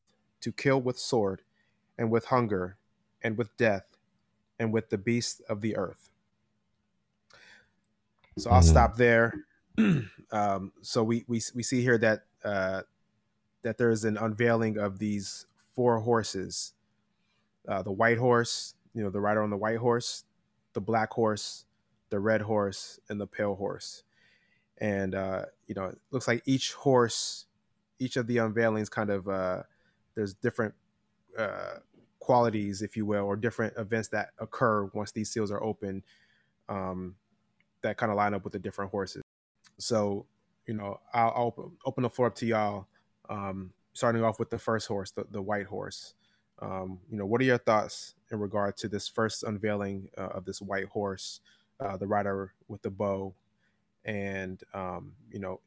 to 0.42 0.52
kill 0.52 0.80
with 0.80 0.98
sword, 0.98 1.42
and 1.98 2.10
with 2.10 2.26
hunger, 2.26 2.78
and 3.22 3.36
with 3.38 3.56
death, 3.58 3.98
and 4.58 4.72
with 4.72 4.90
the 4.90 4.98
beasts 4.98 5.40
of 5.40 5.60
the 5.62 5.76
earth. 5.76 6.10
So 8.38 8.50
I'll 8.50 8.60
Mhm. 8.62 8.70
stop 8.70 8.96
there. 8.96 9.34
um, 10.30 10.72
so 10.82 11.04
we, 11.04 11.24
we 11.28 11.42
we 11.54 11.62
see 11.62 11.82
here 11.82 11.98
that 11.98 12.26
uh, 12.44 12.82
that 13.62 13.78
there 13.78 13.90
is 13.90 14.04
an 14.04 14.16
unveiling 14.18 14.78
of 14.78 14.98
these 15.00 15.46
four 15.74 16.00
horses: 16.00 16.74
uh, 17.68 17.82
the 17.82 17.92
white 17.92 18.18
horse, 18.18 18.76
you 18.94 19.02
know, 19.04 19.10
the 19.10 19.20
rider 19.22 19.42
on 19.42 19.50
the 19.50 19.58
white 19.58 19.78
horse, 19.78 20.25
the 20.76 20.80
black 20.82 21.10
horse, 21.10 21.64
the 22.10 22.20
red 22.20 22.42
horse, 22.42 23.00
and 23.08 23.18
the 23.18 23.26
pale 23.26 23.54
horse. 23.54 24.04
And 24.76 25.14
uh, 25.14 25.46
you 25.66 25.74
know, 25.74 25.86
it 25.86 25.98
looks 26.10 26.28
like 26.28 26.42
each 26.44 26.74
horse, 26.74 27.46
each 27.98 28.18
of 28.18 28.26
the 28.26 28.36
unveilings, 28.36 28.90
kind 28.90 29.08
of 29.08 29.26
uh, 29.26 29.62
there's 30.14 30.34
different 30.34 30.74
uh, 31.36 31.78
qualities, 32.20 32.82
if 32.82 32.94
you 32.94 33.06
will, 33.06 33.24
or 33.24 33.36
different 33.36 33.72
events 33.78 34.08
that 34.08 34.30
occur 34.38 34.84
once 34.92 35.12
these 35.12 35.30
seals 35.30 35.50
are 35.50 35.62
open. 35.62 36.04
Um, 36.68 37.14
that 37.80 37.96
kind 37.96 38.12
of 38.12 38.16
line 38.16 38.34
up 38.34 38.44
with 38.44 38.52
the 38.52 38.58
different 38.58 38.90
horses. 38.90 39.22
So, 39.78 40.26
you 40.66 40.74
know, 40.74 41.00
I'll, 41.14 41.32
I'll 41.36 41.72
open, 41.86 42.02
the 42.02 42.10
floor 42.10 42.28
up 42.28 42.34
to 42.36 42.46
y'all. 42.46 42.86
Um, 43.30 43.72
starting 43.92 44.22
off 44.22 44.38
with 44.38 44.50
the 44.50 44.58
first 44.58 44.88
horse, 44.88 45.10
the, 45.12 45.24
the 45.30 45.40
white 45.40 45.66
horse. 45.66 46.14
Um, 46.60 46.98
you 47.10 47.18
know, 47.18 47.26
what 47.26 47.40
are 47.40 47.44
your 47.44 47.58
thoughts 47.58 48.14
in 48.30 48.38
regard 48.38 48.76
to 48.78 48.88
this 48.88 49.08
first 49.08 49.42
unveiling 49.42 50.08
uh, 50.16 50.28
of 50.28 50.44
this 50.44 50.62
white 50.62 50.86
horse, 50.86 51.40
uh, 51.80 51.96
the 51.96 52.06
rider 52.06 52.54
with 52.68 52.82
the 52.82 52.90
bow, 52.90 53.34
and 54.04 54.62
um, 54.72 55.12
you 55.30 55.38
know, 55.38 55.60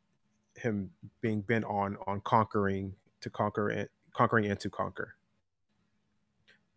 him 0.55 0.89
being 1.22 1.41
bent 1.41 1.65
on 1.65 1.98
on 2.08 2.22
conquering 2.22 2.96
to 3.22 3.29
conquer 3.29 3.69
and 3.69 3.89
conquering 4.13 4.46
and 4.46 4.60
to 4.60 4.69
conquer. 4.69 5.15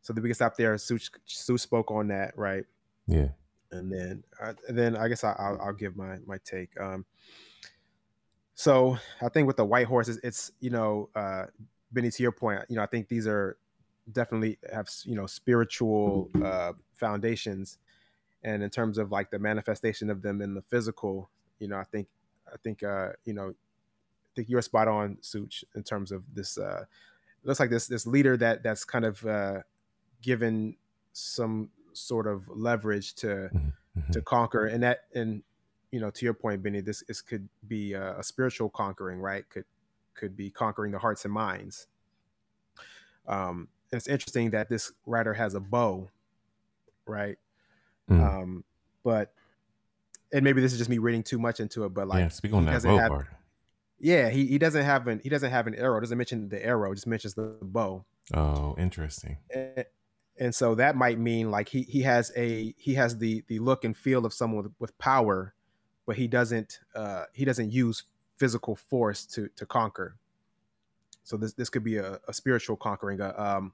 So 0.02 0.12
that 0.12 0.20
we 0.20 0.28
can 0.28 0.34
stop 0.34 0.56
there. 0.56 0.76
Sue, 0.78 0.98
Sue 1.26 1.56
spoke 1.56 1.90
on 1.90 2.08
that, 2.08 2.36
right? 2.36 2.64
Yeah. 3.06 3.28
and 3.72 3.90
then 3.90 4.22
uh, 4.40 4.52
and 4.68 4.78
then 4.78 4.96
I 4.96 5.08
guess 5.08 5.24
I, 5.24 5.32
I'll, 5.38 5.58
I'll 5.60 5.72
give 5.72 5.96
my 5.96 6.18
my 6.26 6.38
take. 6.44 6.78
Um, 6.80 7.04
so 8.54 8.98
I 9.20 9.28
think 9.28 9.46
with 9.46 9.56
the 9.56 9.64
white 9.64 9.86
horses, 9.86 10.20
it's 10.22 10.52
you 10.60 10.70
know, 10.70 11.08
uh, 11.16 11.46
Benny, 11.90 12.10
to 12.10 12.22
your 12.22 12.32
point, 12.32 12.60
you 12.68 12.76
know, 12.76 12.82
I 12.82 12.86
think 12.86 13.08
these 13.08 13.26
are 13.26 13.56
definitely 14.10 14.58
have 14.72 14.88
you 15.04 15.14
know 15.14 15.26
spiritual 15.26 16.30
uh, 16.42 16.72
foundations, 16.92 17.78
and 18.42 18.62
in 18.62 18.70
terms 18.70 18.98
of 18.98 19.10
like 19.12 19.30
the 19.30 19.38
manifestation 19.38 20.10
of 20.10 20.22
them 20.22 20.40
in 20.42 20.54
the 20.54 20.62
physical, 20.62 21.30
you 21.58 21.68
know, 21.68 21.76
I 21.78 21.84
think 21.84 22.08
I 22.52 22.56
think 22.58 22.82
uh, 22.82 23.12
you 23.24 23.34
know, 23.34 23.50
I 23.50 24.30
think 24.36 24.48
you're 24.48 24.62
spot 24.62 24.88
on, 24.88 25.18
Such, 25.20 25.64
in 25.74 25.82
terms 25.82 26.12
of 26.12 26.24
this. 26.34 26.58
Uh, 26.58 26.84
looks 27.44 27.60
like 27.60 27.70
this 27.70 27.86
this 27.88 28.06
leader 28.06 28.36
that 28.36 28.62
that's 28.62 28.84
kind 28.84 29.04
of 29.04 29.24
uh, 29.26 29.62
given 30.22 30.76
some 31.12 31.70
sort 31.92 32.26
of 32.26 32.48
leverage 32.48 33.14
to 33.16 33.50
Mhm. 33.96 34.12
to 34.12 34.22
conquer 34.22 34.66
and 34.66 34.82
that 34.82 35.00
and 35.14 35.42
you 35.90 36.00
know 36.00 36.10
to 36.10 36.24
your 36.24 36.32
point 36.32 36.62
benny 36.62 36.80
this 36.80 37.04
this 37.08 37.20
could 37.20 37.48
be 37.68 37.92
a, 37.92 38.18
a 38.18 38.22
spiritual 38.22 38.70
conquering 38.70 39.20
right 39.20 39.46
could 39.50 39.66
could 40.14 40.34
be 40.34 40.50
conquering 40.50 40.92
the 40.92 40.98
hearts 40.98 41.26
and 41.26 41.34
minds 41.34 41.88
um 43.26 43.68
and 43.92 43.98
it's 43.98 44.08
interesting 44.08 44.50
that 44.50 44.68
this 44.68 44.90
writer 45.06 45.34
has 45.34 45.54
a 45.54 45.60
bow 45.60 46.08
right 47.06 47.36
Mm. 48.10 48.20
um 48.42 48.64
but 49.04 49.32
and 50.32 50.42
maybe 50.42 50.60
this 50.60 50.72
is 50.72 50.78
just 50.78 50.90
me 50.90 50.98
reading 50.98 51.22
too 51.22 51.38
much 51.38 51.60
into 51.60 51.84
it 51.84 51.90
but 51.94 52.08
like 52.08 52.18
yeah. 52.20 52.28
Speak 52.28 52.52
on 52.52 52.62
he 52.62 52.66
that 52.66 52.72
doesn't 52.72 52.90
bow 52.90 52.98
have- 52.98 53.08
part. 53.10 53.26
yeah 54.00 54.28
he, 54.28 54.46
he 54.46 54.58
doesn't 54.58 54.84
have 54.84 55.06
an 55.06 55.20
he 55.22 55.28
doesn't 55.28 55.50
have 55.52 55.68
an 55.68 55.74
arrow 55.76 56.00
doesn't 56.00 56.18
mention 56.18 56.48
the 56.48 56.64
arrow 56.64 56.92
just 56.94 57.06
mentions 57.06 57.34
the 57.34 57.56
bow 57.62 58.04
Oh, 58.34 58.74
interesting. 58.78 59.38
and, 59.54 59.84
and 60.38 60.54
so 60.54 60.74
that 60.76 60.96
might 60.96 61.18
mean 61.18 61.50
like 61.52 61.68
he 61.68 61.82
he 61.82 62.02
has 62.02 62.32
a 62.36 62.74
he 62.76 62.94
has 62.94 63.18
the 63.18 63.44
the 63.46 63.60
look 63.60 63.84
and 63.84 63.96
feel 63.96 64.26
of 64.26 64.32
someone 64.34 64.64
with, 64.64 64.72
with 64.80 64.98
power 64.98 65.54
but 66.06 66.16
he 66.16 66.26
doesn't 66.26 66.80
uh 66.96 67.24
he 67.32 67.44
doesn't 67.44 67.70
use 67.70 68.02
physical 68.36 68.74
force 68.74 69.24
to 69.26 69.48
to 69.54 69.64
conquer 69.64 70.16
so 71.22 71.36
this 71.36 71.52
this 71.54 71.68
could 71.70 71.84
be 71.84 71.98
a, 71.98 72.18
a 72.26 72.32
spiritual 72.32 72.76
conquering 72.76 73.20
a 73.20 73.32
um 73.40 73.72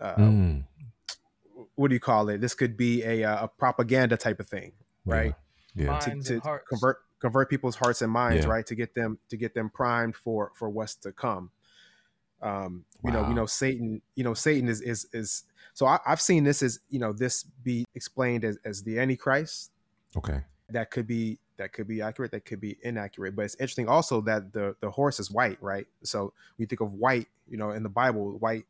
uh, 0.00 0.16
Mm. 0.16 0.64
what 1.74 1.88
do 1.88 1.94
you 1.94 2.00
call 2.00 2.28
it 2.28 2.40
this 2.40 2.54
could 2.54 2.76
be 2.76 3.02
a 3.04 3.24
uh, 3.24 3.44
a 3.44 3.48
propaganda 3.48 4.16
type 4.16 4.40
of 4.40 4.48
thing 4.48 4.72
right 5.04 5.34
Yeah. 5.74 5.92
yeah. 5.92 5.98
to, 5.98 6.22
to 6.40 6.60
convert 6.68 6.98
convert 7.20 7.50
people's 7.50 7.76
hearts 7.76 8.00
and 8.02 8.12
minds 8.12 8.44
Yeah. 8.46 8.52
right 8.52 8.66
to 8.66 8.74
get 8.74 8.94
them 8.94 9.18
to 9.28 9.36
get 9.36 9.54
them 9.54 9.70
primed 9.70 10.16
for 10.16 10.52
for 10.54 10.68
what's 10.70 10.94
to 10.96 11.12
come 11.12 11.50
um 12.42 12.84
you 13.04 13.10
know 13.10 13.22
we 13.22 13.28
Wow. 13.30 13.34
know 13.42 13.46
satan 13.46 14.00
you 14.14 14.22
know 14.24 14.34
satan 14.34 14.68
is 14.68 14.80
is 14.80 15.06
is 15.12 15.42
so 15.74 15.86
I, 15.86 15.98
i've 16.06 16.20
seen 16.20 16.44
this 16.44 16.62
as 16.62 16.78
you 16.88 17.00
know 17.00 17.12
this 17.12 17.42
be 17.42 17.84
explained 17.96 18.44
as, 18.44 18.56
as 18.64 18.82
the 18.84 18.98
antichrist 19.00 19.72
Okay. 20.16 20.42
that 20.70 20.90
could 20.92 21.06
be 21.08 21.38
that 21.56 21.72
could 21.72 21.88
be 21.88 22.00
accurate 22.00 22.30
that 22.30 22.44
could 22.44 22.60
be 22.60 22.78
inaccurate 22.82 23.34
but 23.34 23.44
it's 23.44 23.56
interesting 23.56 23.88
also 23.88 24.20
that 24.22 24.52
the 24.52 24.76
the 24.80 24.90
horse 24.90 25.18
is 25.18 25.28
white 25.32 25.60
right 25.60 25.88
so 26.04 26.32
we 26.58 26.66
think 26.66 26.80
of 26.80 26.92
white 26.92 27.26
you 27.48 27.56
know 27.56 27.70
in 27.72 27.82
the 27.82 27.88
bible 27.88 28.38
white 28.38 28.64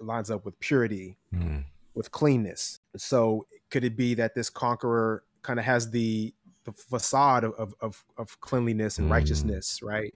lines 0.00 0.30
up 0.30 0.44
with 0.44 0.58
purity 0.60 1.16
Mm. 1.32 1.64
with 1.94 2.10
cleanness. 2.12 2.80
So 2.96 3.46
could 3.70 3.84
it 3.84 3.96
be 3.96 4.14
that 4.14 4.34
this 4.34 4.50
conqueror 4.50 5.24
kind 5.42 5.58
of 5.58 5.64
has 5.64 5.90
the 5.90 6.34
the 6.64 6.72
facade 6.72 7.44
of 7.44 7.52
of, 7.54 7.74
of, 7.80 8.04
of 8.16 8.40
cleanliness 8.40 8.98
and 8.98 9.08
Mm. 9.08 9.12
righteousness, 9.12 9.80
right? 9.82 10.14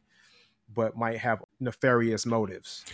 But 0.75 0.97
might 0.97 1.19
have 1.19 1.43
nefarious 1.61 2.27
motives. 2.27 2.85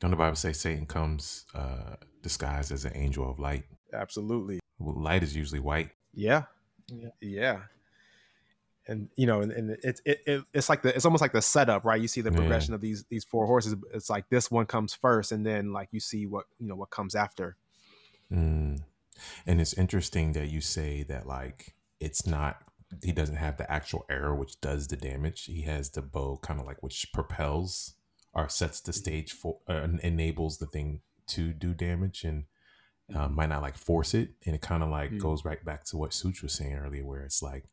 Don't 0.00 0.10
the 0.10 0.16
Bible 0.16 0.36
say 0.36 0.52
Satan 0.52 0.86
comes 0.86 1.46
uh, 1.54 1.96
disguised 2.22 2.72
as 2.72 2.84
an 2.84 2.92
angel 2.94 3.28
of 3.30 3.38
light? 3.38 3.64
Absolutely. 3.92 4.60
Well, 4.78 5.00
light 5.00 5.22
is 5.22 5.34
usually 5.36 5.60
white. 5.60 5.90
Yeah. 6.12 6.44
Yeah. 6.88 7.08
Yeah. 7.20 7.60
And 8.86 9.08
you 9.16 9.26
know, 9.26 9.40
and, 9.40 9.50
and 9.52 9.70
it's 9.82 10.02
it, 10.04 10.20
it, 10.26 10.44
it's 10.52 10.68
like 10.68 10.82
the 10.82 10.94
it's 10.94 11.04
almost 11.06 11.22
like 11.22 11.32
the 11.32 11.40
setup, 11.40 11.84
right? 11.84 12.00
You 12.00 12.08
see 12.08 12.20
the 12.20 12.30
Yeah. 12.30 12.36
progression 12.36 12.74
of 12.74 12.80
these 12.80 13.04
these 13.04 13.24
four 13.24 13.46
horses. 13.46 13.74
It's 13.94 14.10
like 14.10 14.28
this 14.28 14.50
one 14.50 14.66
comes 14.66 14.92
first, 14.92 15.32
and 15.32 15.44
then 15.44 15.72
like 15.72 15.88
you 15.92 16.00
see 16.00 16.26
what 16.26 16.46
you 16.58 16.66
know 16.68 16.76
what 16.76 16.90
comes 16.90 17.14
after. 17.14 17.56
Mm. 18.30 18.80
And 19.46 19.60
it's 19.60 19.74
interesting 19.74 20.32
that 20.32 20.48
you 20.50 20.60
say 20.60 21.02
that 21.04 21.26
like 21.26 21.74
it's 22.00 22.26
not 22.26 22.58
he 23.02 23.12
doesn't 23.12 23.36
have 23.36 23.56
the 23.56 23.70
actual 23.70 24.04
arrow 24.10 24.36
which 24.36 24.60
does 24.60 24.88
the 24.88 24.96
damage. 24.96 25.44
He 25.44 25.62
has 25.62 25.90
the 25.90 26.02
bow 26.02 26.38
kind 26.42 26.60
of 26.60 26.66
like 26.66 26.82
which 26.82 27.06
propels 27.12 27.94
or 28.32 28.48
sets 28.48 28.80
the 28.80 28.92
stage 28.92 29.32
for 29.32 29.58
uh, 29.68 29.86
enables 30.02 30.58
the 30.58 30.66
thing 30.66 31.00
to 31.28 31.52
do 31.52 31.72
damage 31.72 32.24
and 32.24 32.44
uh, 33.14 33.28
might 33.28 33.48
not 33.48 33.62
like 33.62 33.76
force 33.76 34.12
it. 34.14 34.30
And 34.44 34.54
it 34.54 34.60
kind 34.60 34.82
of 34.82 34.90
like 34.90 35.12
Mhm. 35.12 35.20
goes 35.20 35.44
right 35.44 35.64
back 35.64 35.84
to 35.84 35.96
what 35.96 36.12
Such 36.12 36.42
was 36.42 36.52
saying 36.52 36.74
earlier, 36.74 37.04
where 37.04 37.22
it's 37.22 37.42
like 37.42 37.64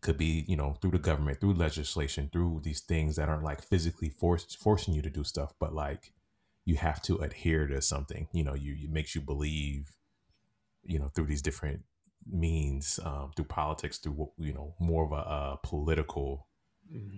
could 0.00 0.16
be 0.18 0.44
you 0.48 0.56
know 0.56 0.76
through 0.80 0.92
the 0.92 0.98
government, 0.98 1.40
through 1.40 1.54
legislation, 1.54 2.28
through 2.32 2.60
these 2.64 2.80
things 2.80 3.16
that 3.16 3.28
aren't 3.28 3.44
like 3.44 3.62
physically 3.62 4.08
forced 4.10 4.58
forcing 4.58 4.94
you 4.94 5.02
to 5.02 5.10
do 5.10 5.24
stuff, 5.24 5.54
but 5.60 5.74
like 5.74 6.12
you 6.64 6.76
have 6.76 7.02
to 7.02 7.16
adhere 7.18 7.66
to 7.66 7.80
something. 7.82 8.28
You 8.32 8.44
know, 8.44 8.54
you 8.54 8.74
it 8.84 8.90
makes 8.90 9.14
you 9.14 9.20
believe 9.20 9.96
you 10.84 10.98
know 10.98 11.08
through 11.08 11.26
these 11.26 11.42
different 11.42 11.82
means 12.30 13.00
um, 13.04 13.32
through 13.34 13.46
politics 13.46 13.98
through 13.98 14.30
you 14.38 14.52
know 14.52 14.74
more 14.78 15.04
of 15.04 15.12
a, 15.12 15.16
uh 15.16 15.56
political 15.56 16.46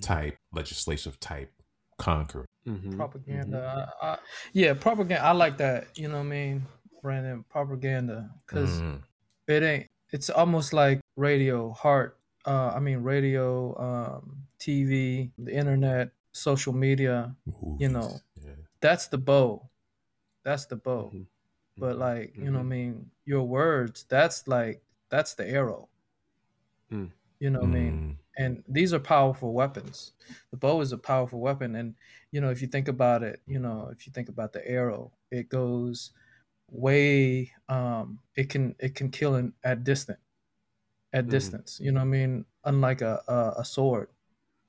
type 0.00 0.36
legislative 0.52 1.18
type 1.20 1.52
conquer 1.98 2.46
Mhm. 2.66 2.96
propaganda. 2.96 3.92
I, 4.00 4.06
I, 4.06 4.18
yeah, 4.52 4.74
propaganda. 4.74 5.24
I 5.24 5.32
like 5.32 5.58
that. 5.58 5.88
You 5.96 6.08
know 6.08 6.16
what 6.18 6.26
I 6.26 6.28
mean, 6.28 6.66
Brandon? 7.02 7.44
Propaganda, 7.50 8.30
because 8.46 8.80
Mm, 8.80 9.02
it 9.48 9.62
ain't. 9.62 9.86
It's 10.12 10.30
almost 10.30 10.72
like 10.72 11.00
radio, 11.16 11.72
heart. 11.72 12.18
Uh, 12.44 12.72
I 12.74 12.80
mean, 12.80 12.98
radio, 12.98 13.76
um, 13.78 14.46
TV, 14.58 15.32
the 15.38 15.52
internet, 15.54 16.12
social 16.32 16.72
media—you 16.72 17.88
know, 17.88 18.22
yeah. 18.44 18.54
That's 18.80 19.08
the 19.08 19.18
bow. 19.18 19.70
That's 20.44 20.66
the 20.66 20.76
bow. 20.76 21.14
Mhm. 21.14 21.26
But 21.78 21.96
Mhm. 21.96 22.00
like, 22.00 22.36
you 22.36 22.50
know, 22.50 22.58
what 22.58 22.64
I 22.66 22.68
Mhm. 22.68 22.68
mean, 22.68 23.10
your 23.26 23.44
words. 23.44 24.04
That's 24.08 24.48
like 24.48 24.82
that's 25.10 25.34
the 25.34 25.48
arrow. 25.48 25.90
Mm. 26.90 27.10
You 27.40 27.50
know, 27.50 27.60
what 27.60 27.66
I 27.66 27.70
mean. 27.70 28.00
Mm, 28.00 28.18
and 28.38 28.64
these 28.66 28.94
are 28.94 28.98
powerful 28.98 29.52
weapons 29.52 30.12
the 30.50 30.56
bow 30.56 30.80
is 30.80 30.90
a 30.90 30.96
powerful 30.96 31.38
weapon 31.38 31.74
and 31.76 31.94
you 32.30 32.40
know 32.40 32.48
if 32.48 32.62
you 32.62 32.66
think 32.66 32.88
about 32.88 33.22
it 33.22 33.42
you 33.46 33.58
know 33.58 33.90
if 33.92 34.06
you 34.06 34.12
think 34.12 34.30
about 34.30 34.54
the 34.54 34.66
arrow 34.66 35.12
it 35.30 35.50
goes 35.50 36.12
way 36.70 37.52
um 37.68 38.20
it 38.36 38.48
can 38.50 38.74
it 38.78 38.94
can 38.94 39.10
kill 39.10 39.36
in, 39.36 39.52
at 39.64 39.84
distant 39.84 40.18
at 41.12 41.26
Mhm. 41.26 41.30
distance 41.30 41.78
you 41.80 41.92
know 41.92 42.00
what 42.00 42.06
i 42.06 42.18
mean 42.18 42.44
unlike 42.64 43.00
a, 43.02 43.22
a 43.28 43.60
a 43.60 43.64
sword 43.64 44.08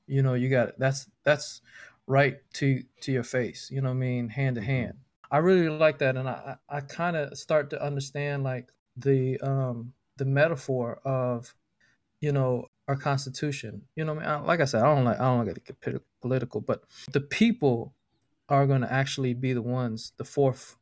you 0.07 0.21
know 0.21 0.33
you 0.33 0.49
got 0.49 0.77
that's 0.77 1.09
that's 1.23 1.61
right 2.07 2.37
to 2.53 2.83
to 3.01 3.11
your 3.11 3.23
face 3.23 3.69
you 3.71 3.81
know 3.81 3.89
what 3.89 3.95
i 3.95 4.07
mean 4.07 4.29
hand 4.29 4.55
to 4.55 4.61
Mhm. 4.61 4.65
hand 4.65 4.93
i 5.31 5.37
really 5.37 5.69
like 5.69 5.97
that 5.99 6.17
and 6.17 6.27
i 6.27 6.57
i, 6.69 6.81
kind 6.81 7.15
of 7.15 7.37
start 7.37 7.69
to 7.69 7.81
understand 7.81 8.43
like 8.43 8.71
the 8.97 9.39
um 9.39 9.93
the 10.17 10.25
metaphor 10.25 10.99
of 11.05 11.55
you 12.19 12.31
know 12.31 12.67
our 12.89 12.97
constitution 12.97 13.81
you 13.95 14.03
know 14.03 14.13
what 14.13 14.25
I 14.25 14.35
mean? 14.37 14.43
I- 14.43 14.45
like 14.47 14.59
i 14.59 14.65
said 14.65 14.83
i 14.83 14.93
don't 14.93 15.05
like 15.05 15.19
i 15.19 15.23
don't 15.23 15.45
like 15.45 15.55
to 15.55 15.61
get 15.61 15.79
poli- 15.79 15.99
political 16.21 16.59
but 16.59 16.83
the 17.13 17.21
people 17.21 17.93
are 18.49 18.67
going 18.67 18.81
to 18.81 18.91
actually 18.91 19.33
be 19.33 19.53
the 19.53 19.61
ones 19.61 20.11
the 20.17 20.25
fourth 20.25 20.75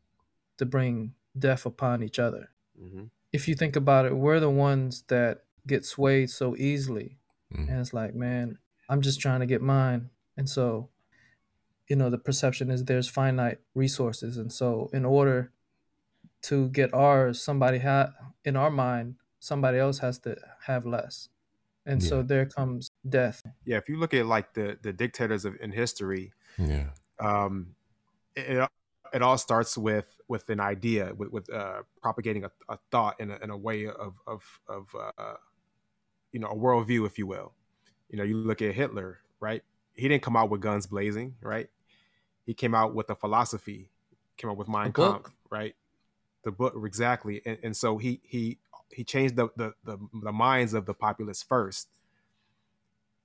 to 0.58 0.66
bring 0.66 1.14
death 1.38 1.66
upon 1.68 2.02
each 2.04 2.18
other 2.20 2.50
Mhm. 2.82 3.10
if 3.32 3.48
you 3.48 3.54
think 3.56 3.76
about 3.76 4.06
it 4.08 4.16
we're 4.18 4.40
the 4.40 4.50
ones 4.50 5.04
that 5.08 5.46
get 5.68 5.86
swayed 5.86 6.30
so 6.30 6.56
easily. 6.56 7.18
Mm. 7.54 7.68
and 7.70 7.80
it's 7.82 7.94
like 7.94 8.16
man 8.16 8.58
i'm 8.88 9.02
just 9.02 9.20
trying 9.20 9.42
to 9.42 9.46
get 9.46 9.62
mine. 9.62 10.10
And 10.38 10.48
so 10.50 10.90
you 11.90 11.96
know 11.98 12.10
the 12.10 12.18
perception 12.18 12.72
is 12.72 12.86
there's 12.86 13.10
finite 13.10 13.60
resources. 13.76 14.38
And 14.38 14.52
so 14.52 14.90
in 14.94 15.04
order 15.06 15.52
to 16.44 16.70
get 16.70 16.94
ours 16.94 17.42
somebody 17.42 17.80
ha- 17.80 18.14
in 18.46 18.56
our 18.56 18.72
mind 18.72 19.16
somebody 19.40 19.78
else 19.80 20.00
has 20.00 20.20
to 20.20 20.36
have 20.66 20.86
less. 20.86 21.28
And 21.86 22.02
so 22.02 22.22
there 22.22 22.46
comes 22.46 22.92
death. 23.10 23.42
Yeah, 23.66 23.78
if 23.78 23.90
you 23.90 23.98
look 23.98 24.14
at 24.14 24.26
like 24.26 24.54
the 24.54 24.78
the 24.82 24.94
dictators 24.94 25.46
of 25.46 25.56
in 25.60 25.72
history, 25.72 26.32
Yeah. 26.58 26.90
um, 27.20 27.76
it, 28.36 28.58
it 28.58 28.70
it 29.14 29.22
all 29.22 29.38
starts 29.38 29.78
with 29.78 30.06
with 30.28 30.48
an 30.50 30.60
idea, 30.60 31.12
with 31.18 31.32
with 31.32 31.52
uh, 31.52 31.82
propagating 32.02 32.46
a, 32.46 32.52
a 32.70 32.78
thought 32.92 33.20
in 33.20 33.32
a, 33.32 33.38
in 33.44 33.50
a 33.50 33.58
way 33.58 33.88
of 33.88 34.14
of 34.28 34.44
of 34.68 34.96
uh, 34.96 35.34
you 36.32 36.40
know 36.40 36.48
a 36.48 36.56
worldview, 36.56 37.06
if 37.06 37.18
you 37.18 37.28
will. 37.28 37.54
You 38.10 38.18
know, 38.18 38.24
you 38.24 38.38
look 38.38 38.62
at 38.62 38.74
Hitler, 38.74 39.20
right? 39.40 39.64
He 39.94 40.08
didn't 40.08 40.24
come 40.24 40.36
out 40.36 40.50
with 40.50 40.62
guns 40.62 40.88
blazing, 40.88 41.36
right? 41.42 41.70
He 42.46 42.54
came 42.54 42.76
out 42.76 42.94
with 42.94 43.10
a 43.10 43.16
philosophy, 43.16 43.90
came 44.38 44.50
out 44.50 44.58
with 44.58 44.68
Mein. 44.68 44.92
Kampf, 44.92 45.32
right? 45.50 45.76
The 46.44 46.52
book 46.52 46.74
exactly, 46.86 47.42
and, 47.46 47.58
and 47.64 47.78
so 47.78 47.98
he 47.98 48.20
he 48.24 48.58
he 48.90 49.04
changed 49.04 49.36
the, 49.36 49.50
the 49.56 49.74
the 49.84 49.98
the 50.14 50.32
minds 50.32 50.74
of 50.74 50.86
the 50.86 50.94
populace 50.94 51.44
first, 51.44 51.90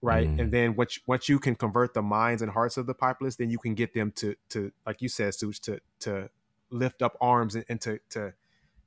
right? 0.02 0.28
Mm. 0.28 0.40
And 0.40 0.52
then 0.52 0.76
once 0.76 0.98
once 1.06 1.28
you 1.28 1.38
can 1.38 1.54
convert 1.54 1.94
the 1.94 2.02
minds 2.02 2.42
and 2.42 2.50
hearts 2.50 2.76
of 2.76 2.86
the 2.86 2.94
populace, 2.94 3.36
then 3.36 3.50
you 3.50 3.58
can 3.58 3.74
get 3.74 3.94
them 3.94 4.12
to 4.16 4.36
to 4.50 4.72
like 4.86 5.02
you 5.02 5.08
said, 5.08 5.34
Such, 5.34 5.60
to 5.62 5.80
to 6.00 6.30
lift 6.70 7.02
up 7.02 7.16
arms 7.20 7.54
and, 7.54 7.64
and 7.68 7.80
to 7.80 7.98
to 8.10 8.34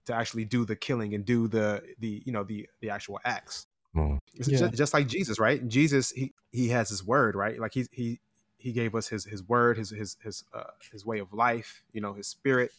to 0.05 0.13
actually 0.13 0.45
do 0.45 0.65
the 0.65 0.75
killing 0.75 1.13
and 1.13 1.25
do 1.25 1.47
the 1.47 1.83
the 1.99 2.21
you 2.25 2.31
know 2.31 2.43
the 2.43 2.69
the 2.81 2.89
actual 2.89 3.19
acts. 3.25 3.67
Mm. 3.95 4.19
Yeah. 4.33 4.57
just, 4.57 4.73
just 4.73 4.93
like 4.93 5.07
Jesus, 5.07 5.39
right? 5.39 5.67
Jesus, 5.67 6.11
he 6.11 6.33
he 6.51 6.69
has 6.69 6.89
his 6.89 7.03
word, 7.03 7.35
right? 7.35 7.59
Like 7.59 7.73
he 7.73 7.87
he 7.91 8.19
he 8.57 8.71
gave 8.71 8.95
us 8.95 9.07
his 9.07 9.25
his 9.25 9.43
word, 9.43 9.77
his 9.77 9.89
his 9.89 10.17
his 10.23 10.43
uh, 10.53 10.63
his 10.91 11.05
way 11.05 11.19
of 11.19 11.33
life, 11.33 11.83
you 11.91 12.01
know, 12.01 12.13
his 12.13 12.27
spirit. 12.27 12.71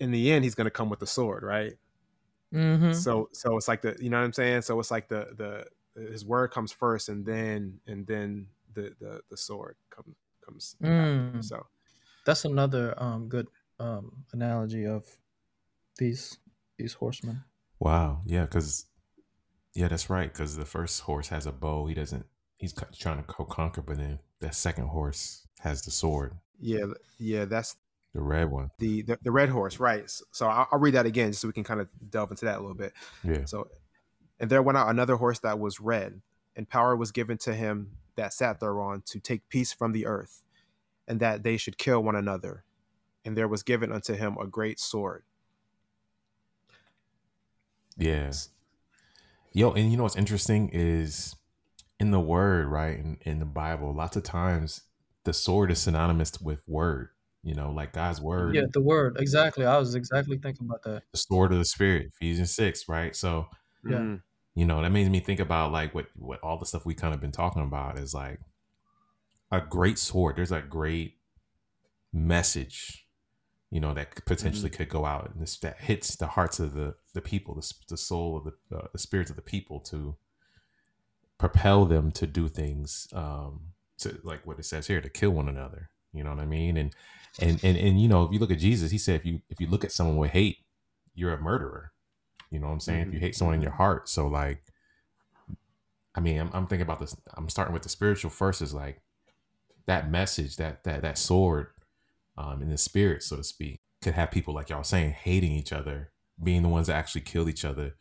In 0.00 0.10
the 0.10 0.30
end, 0.32 0.44
he's 0.44 0.54
going 0.54 0.66
to 0.66 0.70
come 0.70 0.90
with 0.90 1.00
the 1.00 1.06
sword, 1.06 1.42
right? 1.42 1.74
mm-hmm. 2.52 2.92
So 2.92 3.28
so 3.32 3.56
it's 3.56 3.68
like 3.68 3.82
the 3.82 3.96
you 4.00 4.10
know 4.10 4.18
what 4.18 4.24
I'm 4.24 4.32
saying? 4.32 4.62
So 4.62 4.78
it's 4.80 4.90
like 4.90 5.08
the 5.08 5.28
the 5.36 6.02
his 6.10 6.24
word 6.24 6.48
comes 6.48 6.72
first 6.72 7.08
and 7.08 7.24
then 7.24 7.80
and 7.86 8.06
then 8.06 8.48
the 8.74 8.92
the, 9.00 9.20
the 9.30 9.36
sword 9.36 9.76
comes 9.90 10.16
comes. 10.44 10.76
Mm. 10.82 11.44
So 11.44 11.64
that's 12.24 12.44
another 12.44 12.94
um 12.98 13.28
good 13.28 13.48
um 13.78 14.24
analogy 14.32 14.84
of 14.84 15.04
these 15.98 16.38
these 16.76 16.92
horsemen 16.92 17.42
Wow. 17.78 18.22
Yeah. 18.26 18.42
Because, 18.42 18.86
yeah, 19.76 19.88
that's 19.88 20.08
right. 20.08 20.32
Because 20.32 20.56
the 20.56 20.64
first 20.64 21.02
horse 21.02 21.28
has 21.28 21.44
a 21.44 21.52
bow. 21.52 21.86
He 21.86 21.94
doesn't, 21.94 22.24
he's 22.56 22.74
trying 22.98 23.18
to 23.18 23.22
co- 23.24 23.44
conquer, 23.44 23.82
but 23.82 23.98
then 23.98 24.18
that 24.40 24.54
second 24.54 24.86
horse 24.88 25.46
has 25.60 25.82
the 25.82 25.90
sword, 25.90 26.32
yeah, 26.58 26.84
yeah, 27.18 27.44
that's 27.44 27.76
the 28.14 28.22
red 28.22 28.50
one. 28.50 28.70
the 28.78 29.02
the, 29.02 29.18
the 29.22 29.30
red 29.30 29.50
horse, 29.50 29.78
right? 29.78 30.10
So, 30.32 30.46
I'll, 30.46 30.66
I'll 30.72 30.78
read 30.78 30.94
that 30.94 31.04
again 31.04 31.30
just 31.30 31.42
so 31.42 31.48
we 31.48 31.52
can 31.52 31.64
kind 31.64 31.80
of 31.80 31.88
delve 32.10 32.30
into 32.30 32.46
that 32.46 32.58
a 32.58 32.60
little 32.60 32.74
bit. 32.74 32.94
Yeah. 33.22 33.44
So, 33.44 33.68
and 34.40 34.50
there 34.50 34.62
went 34.62 34.78
out 34.78 34.88
another 34.88 35.16
horse 35.16 35.38
that 35.40 35.58
was 35.58 35.80
red, 35.80 36.22
and 36.54 36.68
power 36.68 36.96
was 36.96 37.12
given 37.12 37.36
to 37.38 37.54
him 37.54 37.92
that 38.16 38.32
sat 38.32 38.60
thereon 38.60 39.02
to 39.06 39.20
take 39.20 39.46
peace 39.50 39.72
from 39.72 39.92
the 39.92 40.06
earth, 40.06 40.42
and 41.06 41.20
that 41.20 41.42
they 41.42 41.58
should 41.58 41.76
kill 41.76 42.02
one 42.02 42.16
another. 42.16 42.64
And 43.24 43.36
there 43.36 43.48
was 43.48 43.62
given 43.62 43.92
unto 43.92 44.14
him 44.14 44.38
a 44.40 44.46
great 44.46 44.80
sword. 44.80 45.24
Yeah. 47.98 48.32
Yo, 49.56 49.72
and 49.72 49.90
you 49.90 49.96
know 49.96 50.02
what's 50.02 50.16
interesting 50.16 50.68
is 50.70 51.34
in 51.98 52.10
the 52.10 52.20
word, 52.20 52.66
right? 52.66 52.98
In, 52.98 53.16
in 53.22 53.38
the 53.38 53.46
Bible, 53.46 53.94
lots 53.94 54.14
of 54.14 54.22
times 54.22 54.82
the 55.24 55.32
sword 55.32 55.70
is 55.70 55.78
synonymous 55.78 56.38
with 56.42 56.62
word, 56.66 57.08
you 57.42 57.54
know, 57.54 57.70
like 57.70 57.94
God's 57.94 58.20
word, 58.20 58.54
yeah 58.54 58.64
the 58.74 58.82
word 58.82 59.16
exactly 59.18 59.64
i 59.64 59.78
was 59.78 59.94
exactly 59.94 60.36
thinking 60.36 60.66
about 60.66 60.82
that 60.82 61.04
the 61.10 61.16
sword 61.18 61.52
of 61.52 61.58
the 61.58 61.64
spirit, 61.64 62.08
Ephesians 62.12 62.54
6, 62.54 62.86
right? 62.86 63.16
So, 63.16 63.48
Yeah. 63.82 63.96
Mhm. 63.96 64.22
you 64.54 64.66
know, 64.66 64.82
that 64.82 64.90
makes 64.92 65.08
me 65.08 65.20
think 65.20 65.40
about 65.40 65.72
like 65.72 65.94
what, 65.94 66.08
what 66.16 66.38
all 66.40 66.58
the 66.58 66.66
stuff 66.66 66.84
we 66.84 66.92
kind 66.92 67.14
of 67.14 67.22
been 67.22 67.32
talking 67.32 67.62
about 67.62 67.98
is 67.98 68.12
like 68.12 68.40
a 69.50 69.62
great 69.62 69.98
sword. 69.98 70.36
There's 70.36 70.52
a 70.52 70.60
great 70.60 71.14
message, 72.12 73.05
you 73.70 73.80
know, 73.80 73.92
that 73.94 74.24
potentially 74.26 74.70
could 74.70 74.88
go 74.88 75.04
out 75.04 75.30
and 75.32 75.42
this, 75.42 75.58
that 75.58 75.80
hits 75.80 76.16
the 76.16 76.28
hearts 76.28 76.60
of 76.60 76.74
the, 76.74 76.94
the 77.14 77.20
people, 77.20 77.54
the, 77.54 77.72
the 77.88 77.96
soul 77.96 78.36
of 78.36 78.44
the, 78.44 78.76
uh, 78.76 78.86
the 78.92 78.98
spirits 78.98 79.30
of 79.30 79.36
the 79.36 79.42
people 79.42 79.80
to 79.80 80.16
propel 81.38 81.84
them 81.84 82.10
to 82.12 82.26
do 82.26 82.48
things, 82.48 83.08
um, 83.12 83.72
to 83.98 84.18
like 84.22 84.46
what 84.46 84.58
it 84.58 84.64
says 84.64 84.86
here, 84.86 85.00
to 85.00 85.08
kill 85.08 85.30
one 85.30 85.48
another. 85.48 85.90
You 86.12 86.24
know 86.24 86.30
what 86.30 86.38
I 86.40 86.46
mean? 86.46 86.76
And, 86.76 86.94
and, 87.40 87.62
and, 87.62 87.76
and, 87.76 88.00
you 88.00 88.08
know, 88.08 88.22
if 88.24 88.32
you 88.32 88.38
look 88.38 88.50
at 88.50 88.58
Jesus, 88.58 88.90
he 88.90 88.98
said, 88.98 89.20
if 89.20 89.26
you, 89.26 89.42
if 89.50 89.60
you 89.60 89.66
look 89.66 89.84
at 89.84 89.92
someone 89.92 90.16
with 90.16 90.30
hate, 90.30 90.58
you're 91.14 91.34
a 91.34 91.40
murderer. 91.40 91.92
You 92.50 92.60
know 92.60 92.68
what 92.68 92.74
I'm 92.74 92.80
saying? 92.80 93.00
If 93.08 93.12
you 93.12 93.18
Mhm. 93.18 93.22
hate 93.22 93.36
someone 93.36 93.56
in 93.56 93.62
your 93.62 93.72
heart. 93.72 94.08
So 94.08 94.28
like, 94.28 94.62
I 96.14 96.20
mean, 96.20 96.38
I'm, 96.40 96.50
I'm 96.54 96.66
thinking 96.66 96.86
about 96.86 97.00
this. 97.00 97.14
I'm 97.34 97.48
starting 97.48 97.74
with 97.74 97.82
the 97.82 97.88
spiritual 97.90 98.30
first 98.30 98.62
is 98.62 98.72
like 98.72 99.02
that 99.86 100.10
message, 100.10 100.56
that, 100.56 100.84
that, 100.84 101.02
that 101.02 101.18
sword, 101.18 101.68
um, 102.36 102.62
in 102.62 102.68
the 102.68 102.78
spirit, 102.78 103.22
so 103.22 103.36
to 103.36 103.44
speak, 103.44 103.80
could 104.02 104.14
have 104.14 104.30
people 104.30 104.54
like 104.54 104.68
y'all 104.68 104.84
saying 104.84 105.12
hating 105.12 105.52
each 105.52 105.72
other, 105.72 106.12
being 106.42 106.62
the 106.62 106.68
ones 106.68 106.86
that 106.88 106.96
actually 106.96 107.22
killed 107.22 107.48
each 107.48 107.64
other 107.64 107.96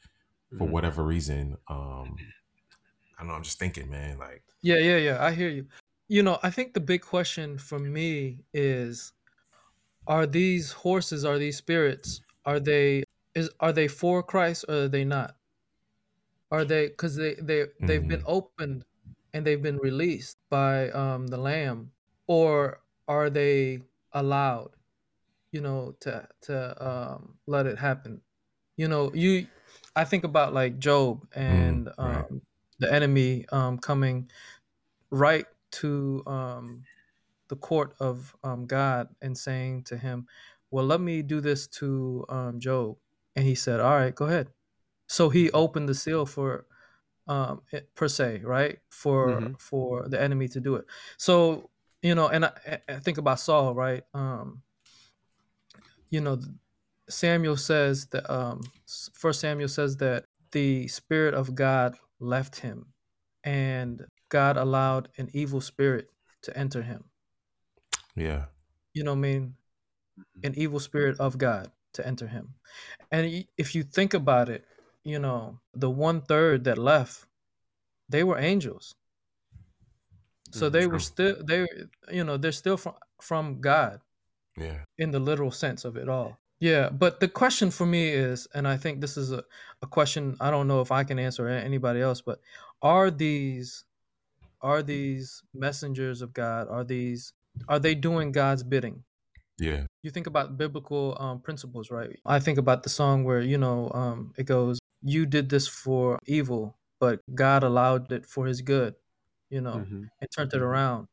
for 0.58 0.68
Mhm. 0.68 0.72
whatever 0.72 1.04
reason. 1.04 1.58
Um, 1.68 2.16
I 3.18 3.22
don't 3.22 3.28
know. 3.30 3.34
I'm 3.36 3.44
just 3.44 3.60
thinking, 3.60 3.90
man, 3.90 4.18
like, 4.18 4.44
Yeah, 4.62 4.78
yeah, 4.78 4.98
yeah. 4.98 5.24
I 5.24 5.32
hear 5.32 5.50
you. 5.50 5.68
You 6.08 6.24
know, 6.24 6.38
I 6.44 6.50
think 6.52 6.74
the 6.74 6.80
big 6.80 7.02
question 7.02 7.58
for 7.58 7.80
me 7.80 8.44
is 8.54 9.14
are 10.08 10.28
these 10.28 10.72
horses, 10.72 11.26
are 11.26 11.38
these 11.40 11.58
spirits, 11.58 12.22
are 12.46 12.60
they 12.60 13.04
is 13.34 13.50
are 13.60 13.74
they 13.74 13.88
for 13.88 14.24
Christ 14.24 14.66
or 14.70 14.84
are 14.84 14.88
they 14.88 15.04
not? 15.06 15.36
Are 16.52 16.66
they 16.66 16.90
cuz 16.90 17.16
they 17.16 17.36
they 17.36 17.68
they've 17.82 18.08
been 18.08 18.22
Mhm. 18.22 18.26
opened 18.26 18.86
and 19.34 19.46
they've 19.46 19.62
been 19.62 19.78
released 19.78 20.38
by 20.50 20.90
um 20.92 21.28
the 21.28 21.38
lamb 21.38 21.92
or 22.28 22.82
are 23.08 23.30
they 23.30 23.82
allowed, 24.16 24.72
you 25.52 25.62
know, 25.62 25.96
to 26.02 26.28
to 26.44 26.86
um 26.88 27.40
let 27.48 27.68
it 27.68 27.80
happen? 27.80 28.22
You 28.78 28.88
know, 28.90 29.14
you 29.14 29.48
I 29.96 30.06
think 30.06 30.24
about 30.26 30.54
like 30.54 30.80
Job 30.80 31.28
and 31.36 31.90
Mm, 31.90 31.92
right. 32.02 32.26
um 32.28 32.42
the 32.80 32.92
enemy 32.94 33.46
um 33.52 33.80
coming 33.80 34.30
right 35.12 35.46
to 35.72 36.24
um, 36.28 36.84
the 37.50 37.56
court 37.56 37.96
of 38.00 38.36
um, 38.44 38.66
God 38.66 39.10
and 39.22 39.38
saying 39.38 39.84
to 39.86 39.98
him, 39.98 40.28
Well, 40.72 40.86
let 40.86 41.02
me 41.02 41.22
do 41.22 41.42
this 41.42 41.68
to 41.80 42.26
um, 42.30 42.60
Job. 42.60 42.98
And 43.36 43.46
he 43.46 43.56
said, 43.56 43.80
All 43.80 43.96
right, 43.96 44.16
go 44.16 44.26
ahead. 44.26 44.50
So 45.08 45.30
he 45.30 45.52
opened 45.52 45.90
the 45.90 45.96
seal 45.96 46.26
for 46.26 46.68
um 47.28 47.62
it- 47.72 47.94
per 47.96 48.08
se 48.08 48.42
right 48.44 48.80
for 48.90 49.42
Mhm. 49.42 49.58
for 49.60 50.08
the 50.10 50.22
enemy 50.22 50.48
to 50.48 50.60
do 50.60 50.76
it 50.76 50.86
so 51.18 51.70
you 52.06 52.14
know 52.14 52.28
and 52.28 52.46
I, 52.46 52.52
I 52.88 52.96
think 53.00 53.18
about 53.18 53.40
saul 53.40 53.74
right? 53.74 54.04
Um 54.14 54.62
you 56.12 56.22
know 56.22 56.40
samuel 57.10 57.58
says 57.58 58.06
that 58.08 58.30
um 58.32 58.62
first 59.14 59.40
samuel 59.40 59.68
says 59.68 59.98
that 59.98 60.26
the 60.52 60.88
spirit 60.88 61.34
of 61.34 61.56
god 61.56 61.96
left 62.20 62.60
him 62.60 62.86
and 63.44 64.06
god 64.30 64.56
allowed 64.58 65.10
an 65.18 65.30
evil 65.34 65.62
spirit 65.62 66.10
to 66.44 66.56
enter 66.56 66.84
him. 66.84 67.04
Yeah. 68.16 68.46
you 68.94 69.04
know 69.04 69.12
what 69.12 69.26
i 69.26 69.30
mean? 69.30 69.56
An 70.44 70.54
evil 70.56 70.80
spirit 70.80 71.20
of 71.20 71.38
god 71.40 71.72
to 71.94 72.06
enter 72.06 72.28
him. 72.28 72.54
And 73.12 73.46
if 73.58 73.74
you 73.74 73.84
think 73.84 74.14
about 74.14 74.50
it 74.50 74.64
you 75.04 75.20
know 75.20 75.60
the 75.74 75.90
one 75.90 76.22
third 76.22 76.66
that 76.66 76.78
left 76.78 77.26
they 78.10 78.24
were 78.24 78.38
angels 78.38 78.96
so 80.60 80.66
Mhm. 80.70 80.74
they 80.76 80.86
were 80.88 81.00
still 81.12 81.36
they 81.50 81.60
you 82.18 82.24
know 82.28 82.38
they're 82.42 82.60
still 82.64 82.78
from 82.84 82.96
from 83.30 83.46
god 83.62 83.96
Yeah. 84.66 84.80
in 85.04 85.12
the 85.12 85.20
literal 85.30 85.52
sense 85.52 85.82
of 85.88 85.94
it 86.02 86.08
all 86.16 86.32
yeah 86.60 86.86
but 87.04 87.20
the 87.20 87.28
question 87.42 87.70
for 87.78 87.86
me 87.96 88.04
is 88.10 88.48
and 88.56 88.66
i 88.68 88.78
think 88.78 89.02
this 89.02 89.16
is 89.18 89.32
a, 89.40 89.44
a 89.82 89.88
question 89.98 90.24
i 90.40 90.50
don't 90.54 90.68
know 90.72 90.82
if 90.82 90.92
i 91.00 91.04
can 91.04 91.20
answer 91.20 91.48
anybody 91.48 92.00
else 92.08 92.22
but 92.30 92.38
are 92.82 93.10
these 93.12 93.84
are 94.62 94.82
these 94.82 95.44
messengers 95.54 96.22
of 96.22 96.34
God? 96.34 96.68
Are 96.70 96.84
these 96.84 97.34
are 97.68 97.78
they 97.80 97.94
doing 97.94 98.32
God's 98.32 98.64
bidding? 98.64 99.04
Yeah. 99.60 99.86
You 100.02 100.10
think 100.12 100.28
about 100.28 100.58
biblical 100.58 101.16
um, 101.20 101.40
principles, 101.40 101.92
right? 101.92 102.18
I 102.26 102.40
think 102.40 102.58
about 102.58 102.82
the 102.84 102.90
song 102.90 103.24
where 103.28 103.42
you 103.42 103.58
know 103.60 103.92
um, 103.94 104.34
it 104.38 104.46
goes, 104.46 104.80
"You 105.04 105.26
did 105.26 105.50
this 105.50 105.68
for 105.68 106.18
evil, 106.26 106.78
but 107.00 107.22
God 107.36 107.62
allowed 107.64 108.12
it 108.12 108.26
for 108.26 108.48
His 108.48 108.62
good," 108.62 108.96
you 109.50 109.62
know, 109.62 109.80
hmm 109.80 110.04
and 110.22 110.32
turned 110.32 110.54
it 110.54 110.62
around. 110.62 111.08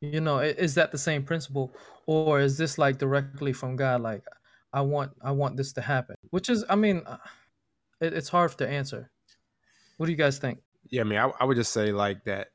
You 0.00 0.20
know, 0.20 0.38
is 0.38 0.74
that 0.74 0.92
the 0.92 0.98
same 0.98 1.24
principle, 1.24 1.72
or 2.06 2.40
is 2.40 2.58
this 2.58 2.78
like 2.78 2.98
directly 2.98 3.52
from 3.52 3.76
God? 3.76 4.02
Like, 4.02 4.22
I 4.72 4.82
want, 4.82 5.12
I 5.22 5.32
want 5.32 5.56
this 5.56 5.72
to 5.74 5.80
happen. 5.80 6.16
Which 6.30 6.50
is, 6.50 6.64
I 6.68 6.76
mean, 6.76 7.02
uh, 7.06 7.16
it, 8.00 8.12
it's 8.12 8.28
hard 8.28 8.56
to 8.58 8.68
answer. 8.68 9.10
What 9.96 10.06
do 10.06 10.12
you 10.12 10.18
guys 10.18 10.38
think? 10.38 10.58
Yeah, 10.90 11.00
I 11.00 11.04
mean, 11.04 11.18
I, 11.18 11.30
I 11.40 11.44
would 11.44 11.56
just 11.56 11.72
say 11.72 11.92
like 11.92 12.24
that. 12.24 12.48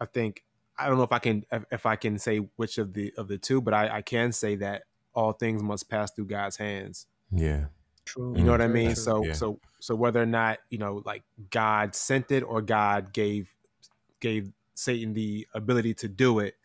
I 0.00 0.04
think 0.04 0.44
I 0.78 0.88
don't 0.88 0.98
know 0.98 1.04
if 1.04 1.12
I 1.12 1.18
can 1.18 1.44
if, 1.50 1.64
if 1.72 1.86
I 1.86 1.96
can 1.96 2.18
say 2.18 2.38
which 2.56 2.78
of 2.78 2.92
the 2.92 3.12
of 3.16 3.28
the 3.28 3.38
two, 3.38 3.60
but 3.60 3.74
I, 3.74 3.96
I 3.96 4.02
can 4.02 4.32
say 4.32 4.56
that 4.56 4.84
all 5.14 5.32
things 5.32 5.62
must 5.62 5.88
pass 5.88 6.12
through 6.12 6.26
God's 6.26 6.56
hands. 6.56 7.06
Yeah. 7.32 7.66
True. 8.04 8.36
You 8.36 8.44
know 8.44 8.52
what 8.52 8.62
I 8.62 8.68
mean? 8.68 8.94
true. 8.94 9.02
So 9.02 9.24
Yeah. 9.24 9.32
so 9.32 9.58
so 9.80 9.94
whether 9.94 10.22
or 10.22 10.26
not 10.26 10.58
you 10.70 10.78
know 10.78 11.02
like 11.04 11.24
God 11.50 11.94
sent 11.94 12.30
it 12.30 12.42
or 12.42 12.62
God 12.62 13.12
gave 13.12 13.52
gave 14.20 14.50
Satan 14.74 15.12
the 15.14 15.46
ability 15.54 15.94
to 15.94 16.08
do 16.08 16.38
it, 16.40 16.56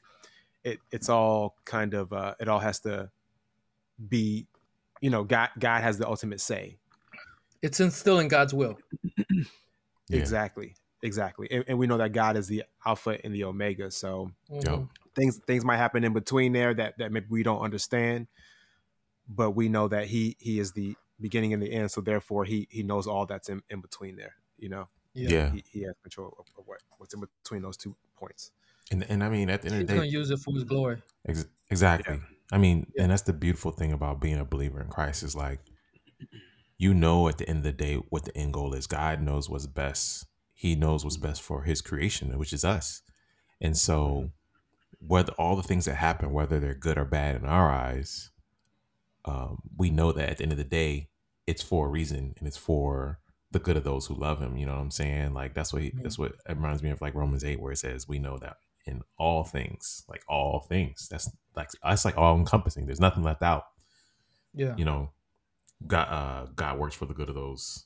it 0.63 0.79
it's 0.91 1.09
all 1.09 1.55
kind 1.65 1.93
of 1.93 2.13
uh, 2.13 2.35
it 2.39 2.47
all 2.47 2.59
has 2.59 2.79
to 2.81 3.09
be, 4.09 4.47
you 5.01 5.09
know, 5.09 5.23
God 5.23 5.49
God 5.59 5.81
has 5.81 5.97
the 5.97 6.07
ultimate 6.07 6.41
say. 6.41 6.77
it's 7.61 7.79
instilling 7.79 8.27
God's 8.27 8.53
will. 8.53 8.77
Yeah. 10.09 10.19
Exactly, 10.19 10.75
exactly, 11.01 11.47
and, 11.49 11.63
and 11.67 11.77
we 11.79 11.87
know 11.87 11.97
that 11.97 12.11
God 12.11 12.35
is 12.35 12.47
the 12.47 12.63
Alpha 12.85 13.17
and 13.23 13.33
the 13.33 13.45
Omega. 13.45 13.89
So 13.89 14.31
Yep. 14.49 14.65
Mhm. 14.65 14.89
things 15.15 15.39
things 15.47 15.63
might 15.63 15.77
happen 15.77 16.03
in 16.03 16.11
between 16.13 16.51
there 16.51 16.73
that 16.73 16.97
that 16.97 17.11
maybe 17.13 17.27
we 17.29 17.41
don't 17.41 17.61
understand, 17.61 18.27
but 19.29 19.51
we 19.51 19.69
know 19.69 19.87
that 19.87 20.07
he 20.07 20.35
he 20.39 20.59
is 20.59 20.73
the 20.73 20.95
beginning 21.21 21.53
and 21.53 21.63
the 21.63 21.71
end. 21.71 21.89
So 21.89 22.01
therefore, 22.01 22.43
he 22.43 22.67
he 22.69 22.83
knows 22.83 23.07
all 23.07 23.25
that's 23.25 23.47
in, 23.47 23.61
in 23.69 23.79
between 23.79 24.17
there. 24.17 24.35
You 24.57 24.69
know, 24.69 24.87
Yeah. 25.13 25.51
he, 25.51 25.63
he 25.71 25.81
has 25.83 25.93
control 26.01 26.35
of, 26.39 26.45
of 26.57 26.63
what 26.67 26.79
what's 26.97 27.13
in 27.13 27.21
between 27.21 27.61
those 27.61 27.77
two 27.77 27.95
points. 28.17 28.51
And 28.91 29.05
and 29.09 29.23
I 29.23 29.29
mean, 29.29 29.49
at 29.49 29.61
the 29.61 29.67
end 29.69 29.75
He's 29.75 29.81
of 29.83 29.87
the 29.87 29.93
gonna 29.95 30.05
day, 30.07 30.11
use 30.11 30.29
it 30.31 30.39
for 30.39 30.53
His 30.53 30.63
glory. 30.63 31.01
ex- 31.27 31.45
exactly. 31.69 32.19
I 32.51 32.57
mean, 32.57 32.87
Yeah. 32.95 33.03
and 33.03 33.11
that's 33.11 33.21
the 33.23 33.33
beautiful 33.33 33.71
thing 33.71 33.91
about 33.93 34.19
being 34.19 34.39
a 34.39 34.45
believer 34.45 34.81
in 34.81 34.87
Christ 34.89 35.23
is 35.23 35.35
like, 35.35 35.59
you 36.77 36.93
know, 36.93 37.27
at 37.27 37.37
the 37.37 37.47
end 37.47 37.59
of 37.59 37.63
the 37.63 37.71
day, 37.71 37.95
what 37.95 38.25
the 38.25 38.35
end 38.37 38.53
goal 38.53 38.73
is. 38.73 38.87
God 38.87 39.21
knows 39.21 39.49
what's 39.49 39.67
best. 39.67 40.25
He 40.53 40.75
knows 40.75 41.03
what's 41.03 41.17
best 41.17 41.41
for 41.41 41.63
His 41.63 41.81
creation, 41.81 42.37
which 42.37 42.53
is 42.53 42.63
us. 42.65 43.01
And 43.61 43.77
so, 43.77 44.31
whether 44.99 45.31
all 45.33 45.55
the 45.55 45.63
things 45.63 45.85
that 45.85 45.95
happen, 45.95 46.31
whether 46.31 46.59
they're 46.59 46.73
good 46.73 46.97
or 46.97 47.05
bad 47.05 47.35
in 47.37 47.45
our 47.45 47.71
eyes, 47.71 48.31
um, 49.25 49.61
we 49.77 49.89
know 49.89 50.11
that 50.11 50.29
at 50.29 50.37
the 50.37 50.43
end 50.43 50.51
of 50.51 50.57
the 50.57 50.63
day, 50.63 51.09
it's 51.47 51.61
for 51.63 51.87
a 51.87 51.89
reason 51.89 52.33
and 52.37 52.47
it's 52.47 52.57
for 52.57 53.19
the 53.53 53.59
good 53.59 53.77
of 53.77 53.83
those 53.83 54.07
who 54.07 54.15
love 54.15 54.39
him. 54.39 54.57
You 54.57 54.65
know 54.65 54.73
what 54.73 54.81
I'm 54.81 54.91
saying? 54.91 55.33
Like 55.33 55.53
that's 55.53 55.71
what 55.71 55.83
he, 55.83 55.93
that's 56.01 56.19
what 56.19 56.33
it 56.33 56.55
reminds 56.55 56.83
me 56.83 56.89
of 56.89 57.01
like 57.01 57.13
Romans 57.15 57.43
8, 57.43 57.61
where 57.61 57.71
it 57.71 57.77
says, 57.77 58.07
We 58.07 58.19
know 58.19 58.37
that 58.39 58.57
in 58.85 59.01
all 59.17 59.43
things, 59.43 60.03
like 60.09 60.23
all 60.27 60.59
things, 60.59 61.07
that's 61.09 61.29
like 61.55 61.69
that's 61.83 62.03
like 62.03 62.17
all 62.17 62.37
encompassing. 62.37 62.85
There's 62.85 62.99
nothing 62.99 63.23
left 63.23 63.41
out. 63.41 63.65
Yeah. 64.53 64.75
You 64.75 64.85
know, 64.85 65.11
God 65.87 66.07
uh 66.09 66.47
God 66.55 66.79
works 66.79 66.95
for 66.95 67.05
the 67.05 67.13
good 67.13 67.29
of 67.29 67.35
those. 67.35 67.85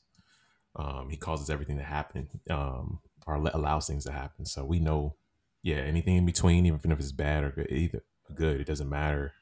Um, 0.76 1.10
he 1.10 1.18
causes 1.18 1.50
everything 1.50 1.78
to 1.78 1.84
happen, 1.84 2.30
um, 2.50 3.00
or 3.26 3.36
allows 3.36 3.88
things 3.88 4.06
to 4.06 4.12
happen. 4.12 4.46
So 4.46 4.64
we 4.64 4.80
know, 4.80 5.16
yeah, 5.64 5.78
anything 5.78 6.18
in 6.18 6.26
between, 6.26 6.68
even 6.68 6.92
if 6.92 7.00
it's 7.00 7.12
bad 7.12 7.44
or 7.44 7.50
good, 7.50 7.72
either 7.72 8.04
good, 8.34 8.62
it 8.62 8.68
doesn't 8.68 8.90
matter. 8.90 9.34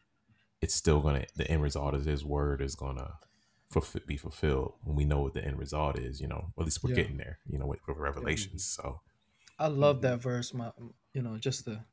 It's 0.62 0.74
still 0.74 1.02
gonna 1.02 1.26
the 1.36 1.50
end 1.50 1.62
result 1.62 1.94
is 1.94 2.06
His 2.06 2.26
word 2.26 2.62
is 2.62 2.74
gonna 2.76 3.16
fulf- 3.74 4.06
be 4.06 4.18
fulfilled, 4.18 4.76
and 4.86 4.96
we 4.96 5.06
know 5.06 5.22
what 5.22 5.34
the 5.34 5.44
end 5.44 5.58
result 5.60 5.98
is. 6.00 6.22
You 6.22 6.28
know, 6.28 6.54
at 6.58 6.66
least 6.66 6.84
we're 6.84 6.90
Yeah. 6.90 6.96
getting 6.96 7.18
there. 7.18 7.40
You 7.48 7.60
know, 7.60 7.68
with, 7.68 7.80
with 7.88 7.98
Revelations. 7.98 8.66
So 8.66 9.02
I 9.60 9.68
love 9.68 10.02
that 10.02 10.22
verse. 10.22 10.54
My, 10.54 10.72
you 11.14 11.22
know, 11.22 11.38
just 11.38 11.66
the, 11.66 11.84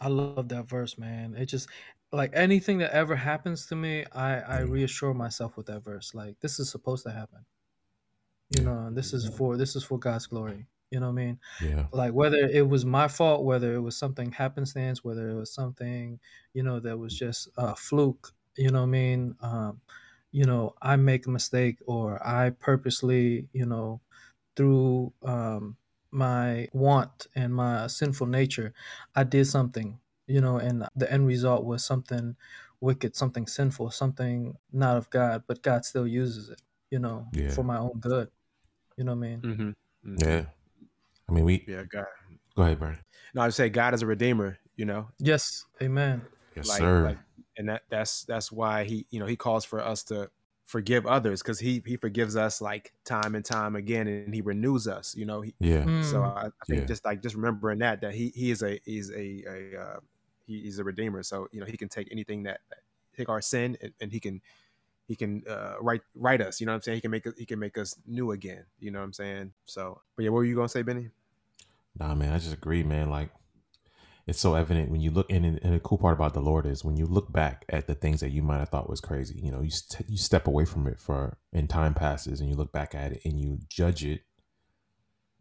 I 0.00 0.08
love 0.08 0.48
that 0.50 0.68
verse, 0.68 0.98
man. 0.98 1.34
It 1.36 1.46
just 1.46 1.68
like 2.12 2.32
anything 2.34 2.78
that 2.78 2.92
ever 2.92 3.16
happens 3.16 3.66
to 3.66 3.76
me, 3.76 4.06
I 4.12 4.40
I 4.60 4.60
Mhm. 4.60 4.70
reassure 4.70 5.14
myself 5.14 5.56
with 5.56 5.66
that 5.66 5.84
verse. 5.84 6.14
Like 6.14 6.40
this 6.40 6.60
is 6.60 6.70
supposed 6.70 7.04
to 7.06 7.12
happen. 7.12 7.46
You 8.50 8.62
Yeah. 8.62 8.64
know, 8.64 8.90
this 8.90 9.12
is 9.12 9.28
for 9.28 9.56
this 9.56 9.76
is 9.76 9.84
for 9.84 9.98
God's 9.98 10.26
glory. 10.26 10.66
You 10.90 11.00
know 11.00 11.06
what 11.06 11.20
I 11.20 11.26
mean? 11.26 11.40
yeah, 11.60 11.88
Like 11.92 12.14
whether 12.14 12.38
it 12.38 12.66
was 12.68 12.84
my 12.86 13.08
fault, 13.08 13.44
whether 13.44 13.74
it 13.74 13.80
was 13.80 13.96
something 13.96 14.32
happenstance, 14.32 15.04
whether 15.04 15.28
it 15.30 15.34
was 15.34 15.52
something, 15.52 16.18
you 16.54 16.62
know, 16.62 16.80
that 16.80 16.98
was 16.98 17.14
just 17.16 17.48
a 17.58 17.76
fluke. 17.76 18.32
You 18.56 18.70
know 18.70 18.80
what 18.80 18.86
I 18.88 18.90
mean? 18.90 19.36
Um, 19.40 19.80
you 20.32 20.44
know, 20.44 20.74
I 20.82 20.96
make 20.96 21.26
a 21.26 21.30
mistake 21.30 21.78
or 21.86 22.24
I 22.26 22.50
purposely, 22.50 23.48
you 23.52 23.66
know, 23.66 24.00
through 24.56 25.12
um, 25.22 25.76
my 26.10 26.68
want 26.72 27.26
and 27.34 27.54
my 27.54 27.86
sinful 27.86 28.26
nature, 28.26 28.72
I 29.14 29.24
did 29.24 29.46
something, 29.46 29.98
you 30.26 30.40
know, 30.40 30.56
and 30.58 30.84
the 30.96 31.10
end 31.12 31.26
result 31.26 31.64
was 31.64 31.84
something 31.84 32.36
wicked, 32.80 33.16
something 33.16 33.46
sinful, 33.46 33.90
something 33.90 34.56
not 34.72 34.96
of 34.96 35.08
God, 35.10 35.44
but 35.46 35.62
God 35.62 35.84
still 35.84 36.06
uses 36.06 36.50
it, 36.50 36.60
you 36.90 36.98
know, 36.98 37.26
Yeah. 37.32 37.50
for 37.50 37.62
my 37.64 37.78
own 37.78 37.98
good. 38.00 38.28
You 38.96 39.04
know 39.04 39.14
what 39.14 39.26
I 39.26 39.28
mean? 39.30 39.40
Mm-hmm. 40.04 40.16
yeah. 40.28 40.44
I 41.28 41.32
mean, 41.32 41.44
we 41.44 41.64
yeah. 41.68 41.84
God. 41.88 42.06
go 42.56 42.62
ahead, 42.62 42.78
Brian. 42.78 42.98
No, 43.34 43.42
I 43.42 43.48
say 43.50 43.68
God 43.68 43.94
is 43.94 44.02
a 44.02 44.06
redeemer. 44.06 44.58
You 44.76 44.84
know, 44.84 45.08
Yes, 45.18 45.64
amen. 45.82 46.22
Yes, 46.54 46.68
like, 46.68 46.78
sir. 46.78 47.02
like, 47.04 47.18
and 47.58 47.68
that 47.68 47.82
that's 47.90 48.24
that's 48.24 48.50
why 48.52 48.84
he 48.84 49.06
you 49.10 49.20
know 49.20 49.26
he 49.26 49.36
calls 49.36 49.64
for 49.64 49.80
us 49.80 50.02
to 50.04 50.30
forgive 50.64 51.06
others 51.06 51.42
because 51.42 51.58
he 51.58 51.82
he 51.86 51.96
forgives 51.96 52.36
us 52.36 52.60
like 52.60 52.92
time 53.04 53.34
and 53.34 53.44
time 53.44 53.74
again 53.76 54.06
and 54.06 54.34
he 54.34 54.40
renews 54.40 54.86
us. 54.86 55.14
You 55.16 55.26
know, 55.26 55.40
he, 55.40 55.54
yeah, 55.60 55.86
So 56.00 56.22
Mm, 56.22 56.36
I, 56.36 56.46
I 56.46 56.64
think 56.68 56.82
Yeah. 56.82 56.86
just 56.86 57.04
like 57.04 57.22
just 57.22 57.34
remembering 57.34 57.78
that 57.80 58.00
that 58.02 58.14
he 58.14 58.28
he 58.34 58.50
is 58.50 58.62
a 58.62 58.78
he's 58.84 59.10
a, 59.10 59.44
a 59.48 59.80
uh, 59.80 60.00
he, 60.46 60.62
he's 60.62 60.78
a 60.78 60.84
redeemer. 60.84 61.22
So 61.22 61.48
you 61.52 61.60
know 61.60 61.66
he 61.66 61.76
can 61.76 61.88
take 61.88 62.08
anything 62.12 62.42
that 62.44 62.60
take 63.16 63.28
our 63.28 63.40
sin 63.40 63.76
and, 63.82 63.92
and 64.00 64.12
he 64.12 64.20
can 64.20 64.40
he 65.08 65.16
can 65.16 65.42
uh, 65.48 65.76
right 65.80 66.02
right 66.14 66.40
us. 66.40 66.60
You 66.60 66.66
know 66.66 66.72
what 66.72 66.76
I'm 66.76 66.82
saying? 66.82 66.96
He 66.96 67.00
can 67.00 67.10
make 67.10 67.26
us 67.26 67.34
he 67.38 67.46
can 67.46 67.58
make 67.58 67.78
us 67.78 67.96
new 68.06 68.32
again. 68.32 68.64
You 68.78 68.90
know 68.90 68.98
what 69.00 69.06
I'm 69.06 69.12
saying? 69.14 69.52
So 69.64 70.00
but 70.16 70.24
yeah, 70.24 70.30
what 70.30 70.38
were 70.38 70.44
you 70.44 70.54
gonna 70.54 70.68
say, 70.68 70.82
Benny? 70.82 71.08
Nah, 71.98 72.14
man, 72.14 72.32
I 72.32 72.38
just 72.38 72.52
agree, 72.54 72.82
man. 72.84 73.10
Like, 73.10 73.30
it's 74.28 74.38
so 74.38 74.54
evident 74.54 74.90
when 74.90 75.00
you 75.00 75.10
look, 75.10 75.26
and, 75.32 75.46
and 75.46 75.74
the 75.74 75.80
cool 75.80 75.96
part 75.96 76.12
about 76.12 76.34
the 76.34 76.42
Lord 76.42 76.66
is 76.66 76.84
when 76.84 76.98
you 76.98 77.06
look 77.06 77.32
back 77.32 77.64
at 77.70 77.86
the 77.86 77.94
things 77.94 78.20
that 78.20 78.30
you 78.30 78.42
might 78.42 78.58
have 78.58 78.68
thought 78.68 78.90
was 78.90 79.00
crazy. 79.00 79.40
You 79.42 79.50
know, 79.50 79.62
you 79.62 79.70
st- 79.70 80.08
you 80.08 80.18
step 80.18 80.46
away 80.46 80.66
from 80.66 80.86
it 80.86 81.00
for, 81.00 81.38
and 81.50 81.68
time 81.68 81.94
passes, 81.94 82.38
and 82.38 82.50
you 82.50 82.54
look 82.54 82.70
back 82.70 82.94
at 82.94 83.12
it 83.12 83.22
and 83.24 83.40
you 83.40 83.58
judge 83.70 84.04
it 84.04 84.20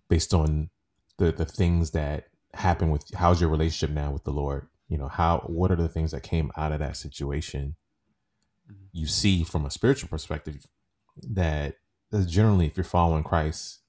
based 0.10 0.34
on 0.34 0.69
the 1.17 1.34
the 1.34 1.43
things 1.45 1.91
that 1.91 2.30
happen 2.54 2.89
with. 2.89 3.13
How's 3.13 3.41
your 3.41 3.50
relationship 3.50 3.93
now 3.93 4.12
with 4.12 4.23
the 4.23 4.32
Lord? 4.32 4.67
You 4.88 4.97
know, 4.97 5.10
how 5.10 5.39
what 5.47 5.69
are 5.69 5.76
the 5.76 5.89
things 5.89 6.12
that 6.12 6.23
came 6.23 6.50
out 6.56 6.71
of 6.71 6.80
that 6.80 6.95
situation? 6.95 7.76
Mhm. 8.71 8.88
You 8.93 9.06
see 9.06 9.43
from 9.43 9.65
a 9.65 9.69
spiritual 9.71 10.08
perspective 10.08 10.65
that 11.21 11.76
that 12.12 12.28
generally, 12.30 12.67
if 12.67 12.78
you're 12.78 12.86
following 12.86 13.23
Christ, 13.26 13.80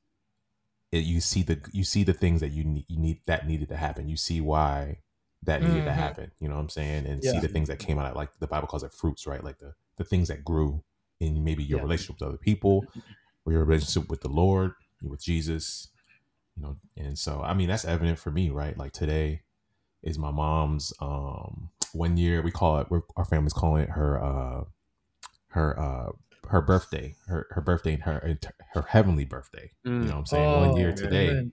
it, 0.92 1.04
you 1.04 1.20
see 1.20 1.42
the 1.42 1.60
you 1.72 1.84
see 1.84 2.04
the 2.04 2.12
things 2.14 2.40
that 2.40 2.52
you 2.52 2.64
need, 2.64 2.84
you 2.88 2.98
need 2.98 3.20
that 3.26 3.46
needed 3.46 3.68
to 3.68 3.76
happen. 3.76 4.08
You 4.08 4.16
see 4.16 4.40
why 4.40 4.98
that 5.44 5.62
needed 5.62 5.84
to 5.84 5.90
Mhm. 5.90 5.96
happen. 5.96 6.32
You 6.40 6.48
know 6.48 6.56
what 6.56 6.62
I'm 6.62 6.68
saying? 6.68 7.06
And 7.06 7.22
see 7.22 7.38
the 7.40 7.48
things 7.48 7.68
that 7.68 7.78
came 7.78 7.98
out 7.98 8.06
of 8.10 8.16
like 8.16 8.38
the 8.40 8.46
Bible 8.46 8.68
calls 8.68 8.82
it 8.82 8.92
fruits, 8.92 9.26
right? 9.26 9.42
Like 9.44 9.58
the 9.58 9.74
the 9.96 10.04
things 10.04 10.28
that 10.28 10.44
grew 10.44 10.82
in 11.20 11.44
maybe 11.44 11.64
your 11.64 11.78
Yeah. 11.78 11.84
relationship 11.84 12.20
with 12.20 12.28
other 12.28 12.38
people 12.38 12.86
or 13.44 13.52
your 13.52 13.64
relationship 13.64 14.08
with 14.10 14.20
the 14.22 14.28
Lord, 14.28 14.72
with 15.02 15.22
Jesus. 15.22 15.88
You 16.56 16.62
know, 16.62 16.76
and 16.96 17.18
so 17.18 17.42
I 17.42 17.54
mean 17.54 17.68
that's 17.68 17.84
evident 17.84 18.18
for 18.18 18.30
me, 18.30 18.50
right? 18.50 18.76
Like 18.76 18.92
today 18.92 19.42
is 20.02 20.18
my 20.18 20.30
mom's 20.30 20.92
um 21.00 21.70
one 21.92 22.16
year 22.16 22.40
we 22.42 22.50
call 22.50 22.78
it 22.78 22.86
we're, 22.90 23.02
our 23.16 23.24
family's 23.24 23.52
calling 23.52 23.82
it 23.82 23.90
her 23.90 24.22
uh 24.22 24.64
her 25.48 25.78
uh 25.78 26.10
her 26.50 26.62
birthday 26.62 27.14
her 27.26 27.46
her 27.50 27.60
birthday 27.60 27.94
and 27.94 28.02
her 28.04 28.38
her 28.74 28.82
heavenly 28.82 29.24
birthday 29.24 29.70
you 29.98 30.08
know 30.08 30.14
what 30.14 30.20
i'm 30.20 30.26
saying 30.26 30.54
one 30.54 30.72
year 30.76 30.92
Oh, 30.92 30.96
today 30.96 31.30
amen. 31.30 31.52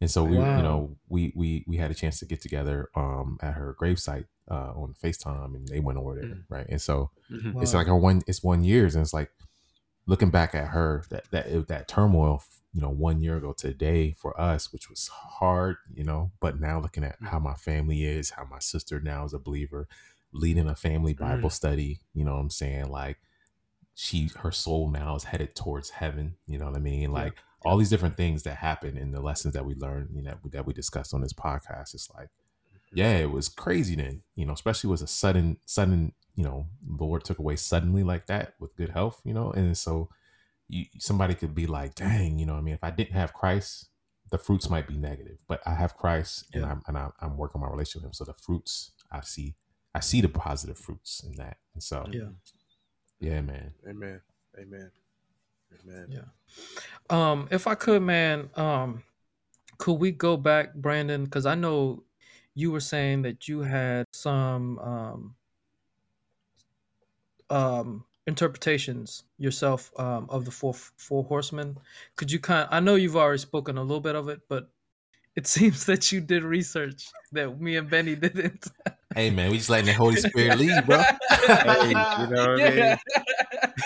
and 0.00 0.10
so 0.10 0.24
we 0.24 0.38
Wow. 0.38 0.56
you 0.56 0.62
know 0.62 0.96
we 1.08 1.32
we 1.36 1.64
we 1.68 1.76
had 1.76 1.90
a 1.90 1.94
chance 1.94 2.18
to 2.18 2.26
get 2.26 2.40
together 2.40 2.88
um 2.96 3.38
at 3.42 3.54
her 3.54 3.76
gravesite 3.80 4.26
uh 4.50 4.72
on 4.74 4.94
facetime 5.02 5.54
and 5.56 5.68
they 5.68 5.80
went 5.80 5.98
over 5.98 6.14
there 6.14 6.28
Mhm. 6.28 6.44
right 6.48 6.66
and 6.68 6.80
so 6.82 7.10
Mhm. 7.30 7.56
it's 7.60 7.72
Wow. 7.72 7.80
like 7.80 7.86
her 7.86 7.96
one 7.96 8.22
it's 8.26 8.42
one 8.42 8.64
years 8.64 8.94
and 8.94 9.02
it's 9.02 9.14
like 9.14 9.30
looking 10.06 10.30
back 10.30 10.54
at 10.54 10.68
her 10.68 11.04
that 11.10 11.30
that 11.30 11.68
that 11.68 11.88
turmoil 11.88 12.42
you 12.72 12.80
know 12.80 12.90
one 12.90 13.20
year 13.20 13.36
ago 13.36 13.52
today 13.52 14.12
for 14.12 14.38
us 14.40 14.72
which 14.72 14.88
was 14.90 15.08
hard 15.08 15.76
you 15.94 16.04
know 16.04 16.32
but 16.40 16.58
now 16.60 16.80
looking 16.80 17.04
at 17.04 17.16
how 17.22 17.38
my 17.38 17.54
family 17.54 18.04
is 18.04 18.30
how 18.30 18.44
my 18.44 18.58
sister 18.58 19.00
now 19.00 19.24
is 19.24 19.32
a 19.34 19.38
believer 19.38 19.86
leading 20.32 20.68
a 20.68 20.74
family 20.74 21.12
bible 21.14 21.50
study 21.50 22.00
you 22.14 22.24
know 22.24 22.32
what 22.34 22.40
i'm 22.40 22.50
saying 22.50 22.88
like 22.88 23.18
she 24.06 24.18
her 24.42 24.50
soul 24.50 24.90
now 24.90 25.14
is 25.14 25.24
headed 25.24 25.54
towards 25.54 25.88
heaven 25.90 26.26
you 26.46 26.58
know 26.58 26.66
what 26.66 26.76
i 26.76 26.80
mean 26.80 27.08
Yeah. 27.10 27.22
like 27.22 27.36
all 27.64 27.76
these 27.76 27.90
different 27.90 28.16
things 28.16 28.42
that 28.42 28.56
happen 28.56 28.96
in 28.98 29.12
the 29.12 29.20
lessons 29.20 29.54
that 29.54 29.64
we 29.64 29.74
learn, 29.76 30.08
you 30.12 30.20
know, 30.20 30.34
that 30.50 30.66
we 30.66 30.72
discussed 30.72 31.14
on 31.14 31.20
this 31.20 31.32
podcast. 31.32 31.94
It's 31.94 32.10
like, 32.12 32.28
yeah, 32.92 33.18
it 33.18 33.30
was 33.30 33.48
crazy 33.48 33.94
then, 33.94 34.22
you 34.34 34.44
know, 34.44 34.52
especially 34.52 34.90
was 34.90 35.00
a 35.00 35.06
sudden, 35.06 35.58
sudden, 35.64 36.12
you 36.34 36.42
know, 36.42 36.66
Lord 36.84 37.22
took 37.22 37.38
away 37.38 37.54
suddenly 37.54 38.02
like 38.02 38.26
that 38.26 38.54
with 38.58 38.74
good 38.74 38.88
health, 38.90 39.20
you 39.24 39.32
know, 39.32 39.52
and 39.52 39.78
so 39.78 40.08
you, 40.68 40.86
somebody 40.98 41.34
could 41.36 41.54
be 41.54 41.68
like, 41.68 41.94
dang, 41.94 42.40
you 42.40 42.46
know, 42.46 42.56
I 42.56 42.60
mean, 42.62 42.74
if 42.74 42.82
I 42.82 42.90
didn't 42.90 43.14
have 43.14 43.32
Christ, 43.32 43.90
the 44.32 44.38
fruits 44.38 44.68
might 44.68 44.88
be 44.88 44.96
negative, 44.96 45.38
but 45.46 45.60
I 45.64 45.74
have 45.74 45.96
Christ 45.96 46.46
and 46.52 46.64
I'm 46.64 46.82
and 46.88 46.98
I'm, 46.98 47.12
I'm 47.20 47.36
working 47.36 47.60
my 47.60 47.68
relationship 47.68 48.02
with 48.02 48.08
Him, 48.08 48.12
so 48.14 48.24
the 48.24 48.34
fruits 48.34 48.90
I 49.12 49.20
see, 49.20 49.54
I 49.94 50.00
see 50.00 50.20
the 50.20 50.28
positive 50.28 50.78
fruits 50.78 51.22
in 51.24 51.36
that, 51.36 51.58
and 51.74 51.82
so 51.90 52.06
Yeah. 52.10 52.30
Yeah, 53.22 53.40
man, 53.40 53.72
Amen. 53.88 54.20
Amen. 54.58 54.90
Amen. 55.84 56.06
Yeah. 56.08 56.24
Um, 57.08 57.48
if 57.50 57.66
I 57.66 57.74
could, 57.76 58.02
man, 58.02 58.50
um, 58.56 59.04
could 59.78 59.94
we 59.94 60.10
go 60.10 60.36
back, 60.36 60.74
Brandon? 60.74 61.24
Because 61.24 61.46
I 61.46 61.54
know 61.54 62.02
you 62.54 62.72
were 62.72 62.80
saying 62.80 63.22
that 63.22 63.46
you 63.46 63.60
had 63.60 64.06
some 64.12 64.78
um, 64.80 65.34
um, 67.48 68.04
interpretations 68.26 69.22
yourself 69.38 69.92
um, 69.98 70.26
of 70.28 70.44
the 70.44 70.50
four 70.50 70.74
four 70.74 71.22
horsemen. 71.22 71.78
Could 72.16 72.32
you 72.32 72.40
kind? 72.40 72.68
I 72.72 72.80
know 72.80 72.96
you've 72.96 73.16
already 73.16 73.38
spoken 73.38 73.78
a 73.78 73.82
little 73.82 74.00
bit 74.00 74.16
of 74.16 74.28
it, 74.28 74.40
but 74.48 74.68
it 75.36 75.46
seems 75.54 75.86
that 75.86 76.10
you 76.10 76.20
did 76.20 76.42
research 76.42 77.06
that 77.30 77.60
me 77.60 77.76
and 77.76 77.88
Benny 77.88 78.16
didn't. 78.16 78.66
hey 79.14 79.30
man, 79.30 79.50
we 79.50 79.58
just 79.58 79.70
letting 79.70 79.86
the 79.86 79.92
Holy 79.92 80.16
Spirit 80.16 80.58
lead, 80.60 80.84
bro. 80.86 80.98
Hey, 80.98 81.88
you 81.88 81.94
know 81.94 82.50
what 82.50 82.60
I 82.60 82.70
mean? 82.70 82.76
yeah. 82.78 82.98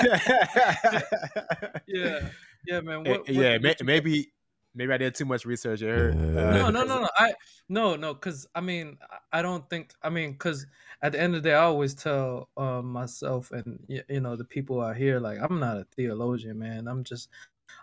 yeah, 1.87 2.29
yeah, 2.67 2.81
man. 2.81 3.01
What, 3.05 3.07
Eh, 3.09 3.13
what- 3.19 3.29
yeah, 3.29 3.53
what 3.53 3.63
may, 3.63 3.69
you 3.71 3.75
got? 3.75 3.85
maybe 3.85 4.33
maybe 4.75 4.93
I 4.93 4.97
did 4.99 5.15
too 5.15 5.25
much 5.25 5.45
research. 5.45 5.83
I 5.83 5.87
heard. 5.87 6.15
Yeah. 6.15 6.23
uh, 6.49 6.57
no, 6.57 6.71
no, 6.71 6.85
no, 6.85 7.01
no. 7.01 7.09
I 7.17 7.33
no, 7.69 7.97
no, 7.97 8.15
because 8.15 8.47
I 8.55 8.61
mean, 8.61 8.99
I- 9.11 9.39
I 9.39 9.43
don't 9.43 9.69
think. 9.71 9.93
I 10.03 10.11
mean, 10.11 10.33
because 10.33 10.67
at 11.03 11.13
the 11.13 11.21
end 11.21 11.35
of 11.35 11.43
the 11.43 11.49
day, 11.51 11.55
I 11.55 11.63
always 11.65 11.95
tell 11.95 12.49
um, 12.57 12.87
myself 12.93 13.51
and 13.53 13.79
you 13.89 14.21
know 14.21 14.37
the 14.37 14.45
people 14.45 14.81
out 14.81 14.97
here, 14.97 15.19
like 15.21 15.39
I'm 15.41 15.59
not 15.61 15.77
a 15.79 15.87
theologian, 15.97 16.59
man. 16.59 16.89
I'm 16.89 17.05
just, 17.05 17.29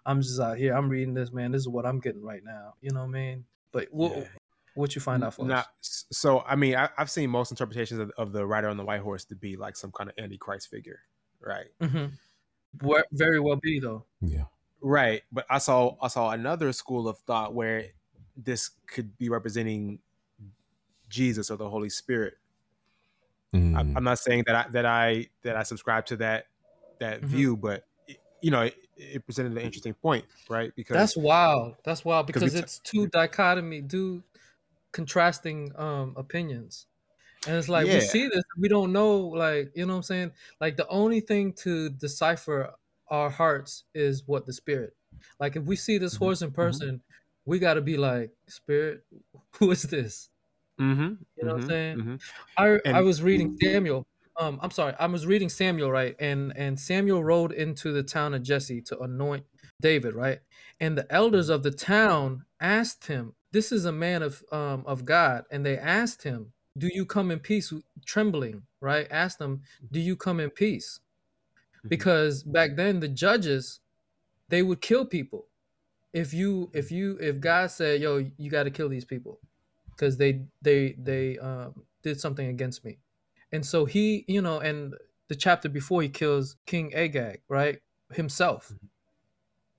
I'm 0.06 0.22
just 0.22 0.40
out 0.40 0.58
here. 0.58 0.74
I'm 0.76 0.90
reading 0.90 1.14
this, 1.14 1.32
man. 1.32 1.52
This 1.52 1.62
is 1.62 1.68
what 1.70 1.86
I'm 1.86 2.00
getting 2.00 2.24
right 2.24 2.44
now. 2.44 2.74
You 2.82 2.92
know 2.92 3.02
what 3.02 3.08
I 3.10 3.12
mean? 3.12 3.46
But 3.72 3.88
what, 3.92 4.16
Yeah. 4.16 4.24
What 4.76 4.96
you 4.96 5.02
find 5.02 5.24
out 5.24 5.34
for 5.36 5.46
Nah, 5.46 5.60
us? 5.60 6.06
so 6.12 6.42
I 6.48 6.56
mean, 6.56 6.76
I, 6.76 6.90
I've 6.98 7.10
seen 7.10 7.30
most 7.30 7.52
interpretations 7.52 8.00
of, 8.00 8.12
of 8.18 8.32
the 8.32 8.46
rider 8.46 8.70
on 8.70 8.78
the 8.78 8.84
white 8.86 9.02
horse 9.02 9.26
to 9.26 9.36
be 9.36 9.56
like 9.56 9.76
some 9.76 9.92
kind 9.92 10.10
of 10.10 10.16
antichrist 10.18 10.70
figure, 10.70 11.00
right? 11.40 11.68
hmm 11.82 12.06
Very 13.12 13.40
well 13.40 13.56
be 13.58 13.80
though. 13.80 14.06
yeah, 14.22 14.46
Right, 14.82 15.24
but 15.32 15.46
I 15.50 15.60
saw 15.60 15.96
I 16.02 16.08
saw 16.08 16.32
another 16.32 16.74
school 16.74 17.08
of 17.08 17.18
thought 17.20 17.54
where 17.54 17.86
this 18.36 18.72
could 18.88 19.18
be 19.18 19.30
representing 19.30 20.00
Jesus 21.10 21.52
or 21.52 21.58
the 21.58 21.70
Holy 21.70 21.90
Spirit. 21.90 22.36
I, 23.54 23.58
Mm, 23.58 23.94
I'm 23.96 24.04
not 24.04 24.18
saying 24.18 24.46
that 24.48 24.56
I 24.56 24.70
that 24.72 24.86
I 24.86 25.28
that 25.44 25.56
I 25.56 25.64
subscribe 25.64 26.06
to 26.08 26.16
that 26.18 26.48
that 27.00 27.22
Mhm. 27.22 27.26
view, 27.28 27.56
but 27.58 27.86
it- 28.08 28.20
you 28.42 28.50
know, 28.52 28.64
it, 28.64 28.76
it 28.98 29.26
presented 29.26 29.52
an 29.52 29.58
interesting 29.60 29.94
point, 29.94 30.26
right? 30.50 30.74
Because 30.76 30.98
That's 30.98 31.16
wild. 31.16 31.76
That's 31.84 32.04
wild 32.04 32.26
'Cause 32.28 32.42
we 32.42 32.48
because 32.50 32.54
t- 32.54 32.60
it's 32.60 32.80
two 32.80 33.08
dichotomy, 33.08 33.84
two 33.84 34.24
contrasting 34.94 35.72
um 35.78 36.16
opinions. 36.18 36.88
And 37.46 37.58
it's 37.58 37.70
like 37.70 37.90
we 37.90 38.00
see 38.00 38.28
this, 38.28 38.44
we 38.58 38.70
don't 38.70 38.94
know, 38.94 39.18
like, 39.20 39.72
you 39.76 39.86
know 39.86 39.94
what 39.94 39.98
I'm 39.98 40.04
saying? 40.04 40.32
Like 40.62 40.78
the 40.78 40.88
only 40.88 41.20
thing 41.20 41.54
to 41.64 41.90
decipher 41.90 42.74
our 43.10 43.30
hearts 43.30 43.86
is 43.94 44.24
what 44.28 44.46
the 44.46 44.54
spirit. 44.54 44.96
Like 45.40 45.56
if 45.58 45.64
we 45.66 45.76
see 45.76 45.98
this 45.98 46.16
Mhm, 46.16 46.18
horse 46.18 46.42
in 46.42 46.52
mhm. 46.52 46.54
person, 46.54 47.02
we 47.46 47.60
gotta 47.60 47.82
be 47.82 47.98
like, 47.98 48.32
Spirit, 48.48 49.04
who 49.60 49.72
is 49.72 49.84
this? 49.84 50.30
mm-hmm, 50.80 51.14
You 51.36 51.46
know 51.46 51.52
what 51.54 51.56
I'm 51.58 51.62
saying? 51.62 52.00
hmm 52.02 52.16
I 52.58 52.80
I 52.94 53.02
was 53.02 53.24
reading 53.24 53.58
Samuel. 53.62 54.06
Um, 54.40 54.60
I'm 54.62 54.72
sorry, 54.72 54.96
I 55.00 55.08
was 55.08 55.28
reading 55.28 55.50
Samuel, 55.50 55.92
right? 55.92 56.16
And 56.20 56.54
and 56.58 56.80
Samuel 56.80 57.24
rode 57.24 57.52
into 57.54 57.92
the 57.94 58.04
town 58.04 58.34
of 58.34 58.44
Jesse 58.44 58.82
to 58.84 59.00
anoint 59.02 59.46
David, 59.82 60.16
right? 60.16 60.40
And 60.80 60.98
the 60.98 61.12
elders 61.14 61.50
of 61.50 61.64
the 61.64 61.72
town 61.72 62.46
asked 62.60 63.08
him, 63.08 63.36
"This 63.54 63.72
is 63.72 63.86
a 63.86 63.92
man 63.94 64.24
of 64.24 64.44
um 64.52 64.84
of 64.86 65.06
God," 65.06 65.46
and 65.52 65.66
they 65.66 65.78
asked 65.78 66.24
him, 66.24 66.52
"Do 66.78 66.90
you 66.94 67.06
come 67.06 67.32
in 67.32 67.40
peace?" 67.40 67.72
Trembling, 68.06 68.64
right? 68.82 69.08
Asked 69.12 69.40
them, 69.40 69.62
"Do 69.92 70.00
you 70.02 70.18
come 70.18 70.42
in 70.42 70.50
peace?" 70.50 71.00
Mhm. 71.86 71.90
Because 71.90 72.44
back 72.44 72.76
then 72.76 73.00
the 73.00 73.08
judges, 73.08 73.80
they 74.50 74.64
would 74.64 74.82
kill 74.82 75.06
people. 75.06 75.48
If 76.14 76.34
you 76.34 76.70
if 76.74 76.92
you 76.92 77.18
if 77.22 77.40
God 77.40 77.72
said, 77.72 78.02
"Yo, 78.02 78.30
you 78.38 78.50
got 78.52 78.64
to 78.64 78.72
kill 78.72 78.90
these 78.90 79.06
people," 79.06 79.40
because 79.92 80.18
they 80.18 80.46
they 80.62 80.94
they 81.00 81.38
um, 81.40 81.86
did 82.04 82.20
something 82.20 82.48
against 82.48 82.84
me, 82.86 83.00
and 83.52 83.66
so 83.66 83.86
he, 83.86 84.26
you 84.28 84.42
know, 84.42 84.60
and 84.60 84.96
the 85.30 85.36
chapter 85.36 85.70
before 85.70 86.02
he 86.04 86.10
kills 86.10 86.58
King 86.66 86.94
Agag, 86.94 87.42
right, 87.50 87.82
himself, 88.14 88.74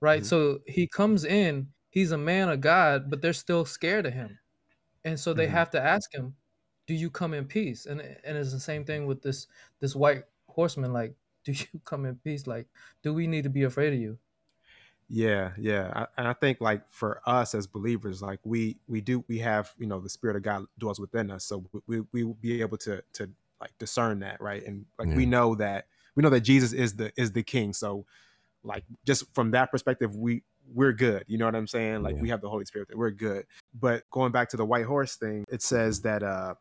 right. 0.01 0.23
Mhm. 0.23 0.25
So 0.25 0.59
he 0.67 0.87
comes 0.87 1.25
in, 1.25 1.67
he's 1.95 2.11
a 2.13 2.19
man 2.19 2.49
of 2.49 2.61
God, 2.61 3.09
but 3.11 3.23
they're 3.23 3.33
still 3.33 3.65
scared 3.65 4.07
of 4.07 4.13
him, 4.13 4.39
and 5.05 5.19
so 5.19 5.33
they 5.33 5.47
Mhm. 5.47 5.49
have 5.49 5.69
to 5.71 5.81
ask 5.81 6.13
him, 6.13 6.37
"Do 6.87 6.93
you 6.95 7.09
come 7.11 7.33
in 7.35 7.47
peace?" 7.47 7.85
And 7.87 8.01
and 8.01 8.37
it's 8.37 8.51
the 8.53 8.59
same 8.61 8.85
thing 8.85 9.07
with 9.07 9.21
this 9.23 9.47
this 9.81 9.95
white 9.95 10.25
horseman, 10.49 10.93
like, 10.93 11.15
"Do 11.45 11.53
you 11.53 11.81
come 11.85 12.05
in 12.05 12.17
peace?" 12.19 12.47
Like, 12.47 12.69
do 13.03 13.13
we 13.13 13.27
need 13.27 13.43
to 13.45 13.49
be 13.51 13.63
afraid 13.63 13.93
of 13.93 13.99
you? 13.99 14.19
Yeah, 15.07 15.53
yeah, 15.59 15.91
I, 15.95 16.07
and 16.17 16.27
I 16.27 16.33
think 16.33 16.59
like 16.61 16.89
for 16.89 17.21
us 17.27 17.53
as 17.53 17.67
believers, 17.67 18.23
like 18.23 18.39
we 18.43 18.79
we 18.87 19.01
do 19.01 19.23
we 19.27 19.37
have 19.39 19.71
you 19.77 19.85
know 19.85 19.99
the 19.99 20.09
spirit 20.09 20.35
of 20.35 20.41
God 20.41 20.65
dwells 20.79 20.99
within 20.99 21.29
us, 21.29 21.45
so 21.45 21.63
we 21.85 22.01
we 22.11 22.23
will 22.23 22.33
be 22.33 22.61
able 22.61 22.77
to 22.79 23.03
to 23.13 23.29
like 23.61 23.77
discern 23.77 24.19
that, 24.19 24.41
right? 24.41 24.63
And 24.65 24.87
like 24.97 25.09
we 25.13 25.27
know 25.27 25.53
that 25.55 25.87
we 26.15 26.23
know 26.23 26.31
that 26.31 26.41
Jesus 26.41 26.73
is 26.73 26.95
the 26.95 27.13
is 27.21 27.33
the 27.33 27.43
King, 27.43 27.71
so 27.73 28.07
like 28.63 28.85
just 29.05 29.33
from 29.35 29.51
that 29.51 29.71
perspective, 29.71 30.15
we 30.15 30.43
we're 30.73 30.93
good. 30.93 31.23
You 31.27 31.37
know 31.37 31.45
what 31.45 31.55
I'm 31.55 31.67
saying? 31.67 32.03
Like 32.03 32.15
Yeah. 32.15 32.21
we 32.21 32.29
have 32.29 32.41
the 32.41 32.49
Holy 32.49 32.65
Spirit, 32.65 32.89
we're 32.95 33.11
good. 33.11 33.45
But 33.79 34.03
going 34.11 34.31
back 34.31 34.49
to 34.49 34.57
the 34.57 34.65
white 34.65 34.85
horse 34.85 35.15
thing, 35.15 35.45
it 35.49 35.61
says 35.61 36.01
that 36.01 36.23
uh 36.23 36.55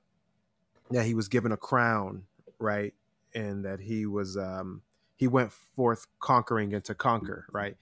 that 0.90 1.06
he 1.06 1.14
was 1.14 1.28
given 1.28 1.52
a 1.52 1.56
crown, 1.56 2.24
right? 2.58 2.92
And 3.34 3.64
that 3.64 3.80
he 3.80 4.06
was 4.06 4.36
um 4.36 4.82
he 5.16 5.28
went 5.28 5.52
forth 5.52 6.06
conquering 6.20 6.74
and 6.74 6.84
to 6.84 6.94
conquer, 6.94 7.46
right? 7.52 7.76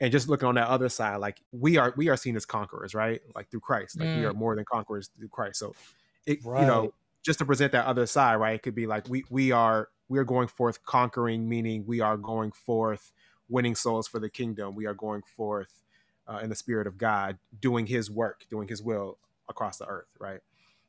And 0.00 0.12
just 0.12 0.28
looking 0.28 0.46
on 0.48 0.54
that 0.56 0.68
other 0.68 0.88
side, 0.88 1.16
like 1.16 1.40
we 1.52 1.76
are 1.76 1.92
we 1.96 2.08
are 2.08 2.16
seen 2.16 2.36
as 2.36 2.44
conquerors, 2.46 2.94
right? 2.94 3.20
Like 3.34 3.50
through 3.50 3.60
Christ. 3.60 3.98
Like 3.98 4.14
we 4.14 4.22
Mm. 4.22 4.30
are 4.30 4.34
more 4.34 4.54
than 4.54 4.64
conquerors 4.64 5.08
through 5.16 5.28
Christ. 5.28 5.58
So 5.58 5.74
it 6.26 6.38
you 6.44 6.66
know, 6.66 6.92
just 7.24 7.38
to 7.40 7.44
present 7.44 7.72
that 7.72 7.86
other 7.86 8.06
side, 8.06 8.36
right? 8.36 8.54
It 8.54 8.62
could 8.62 8.74
be 8.74 8.86
like 8.86 9.08
we 9.08 9.24
we 9.30 9.50
are 9.50 9.88
we 10.08 10.18
are 10.18 10.24
going 10.24 10.48
forth 10.48 10.84
conquering, 10.84 11.48
meaning 11.48 11.84
we 11.86 12.00
are 12.00 12.16
going 12.16 12.52
forth 12.52 13.12
winning 13.48 13.74
souls 13.74 14.08
for 14.08 14.18
the 14.18 14.28
kingdom. 14.30 14.74
We 14.74 14.86
are 14.86 14.94
going 14.94 15.22
forth 15.22 15.82
uh, 16.26 16.40
in 16.42 16.50
the 16.50 16.56
spirit 16.56 16.86
of 16.86 16.98
God, 16.98 17.38
doing 17.60 17.86
His 17.86 18.10
work, 18.10 18.44
doing 18.50 18.68
His 18.68 18.82
will 18.82 19.18
across 19.48 19.78
the 19.78 19.86
earth, 19.86 20.08
right? 20.18 20.40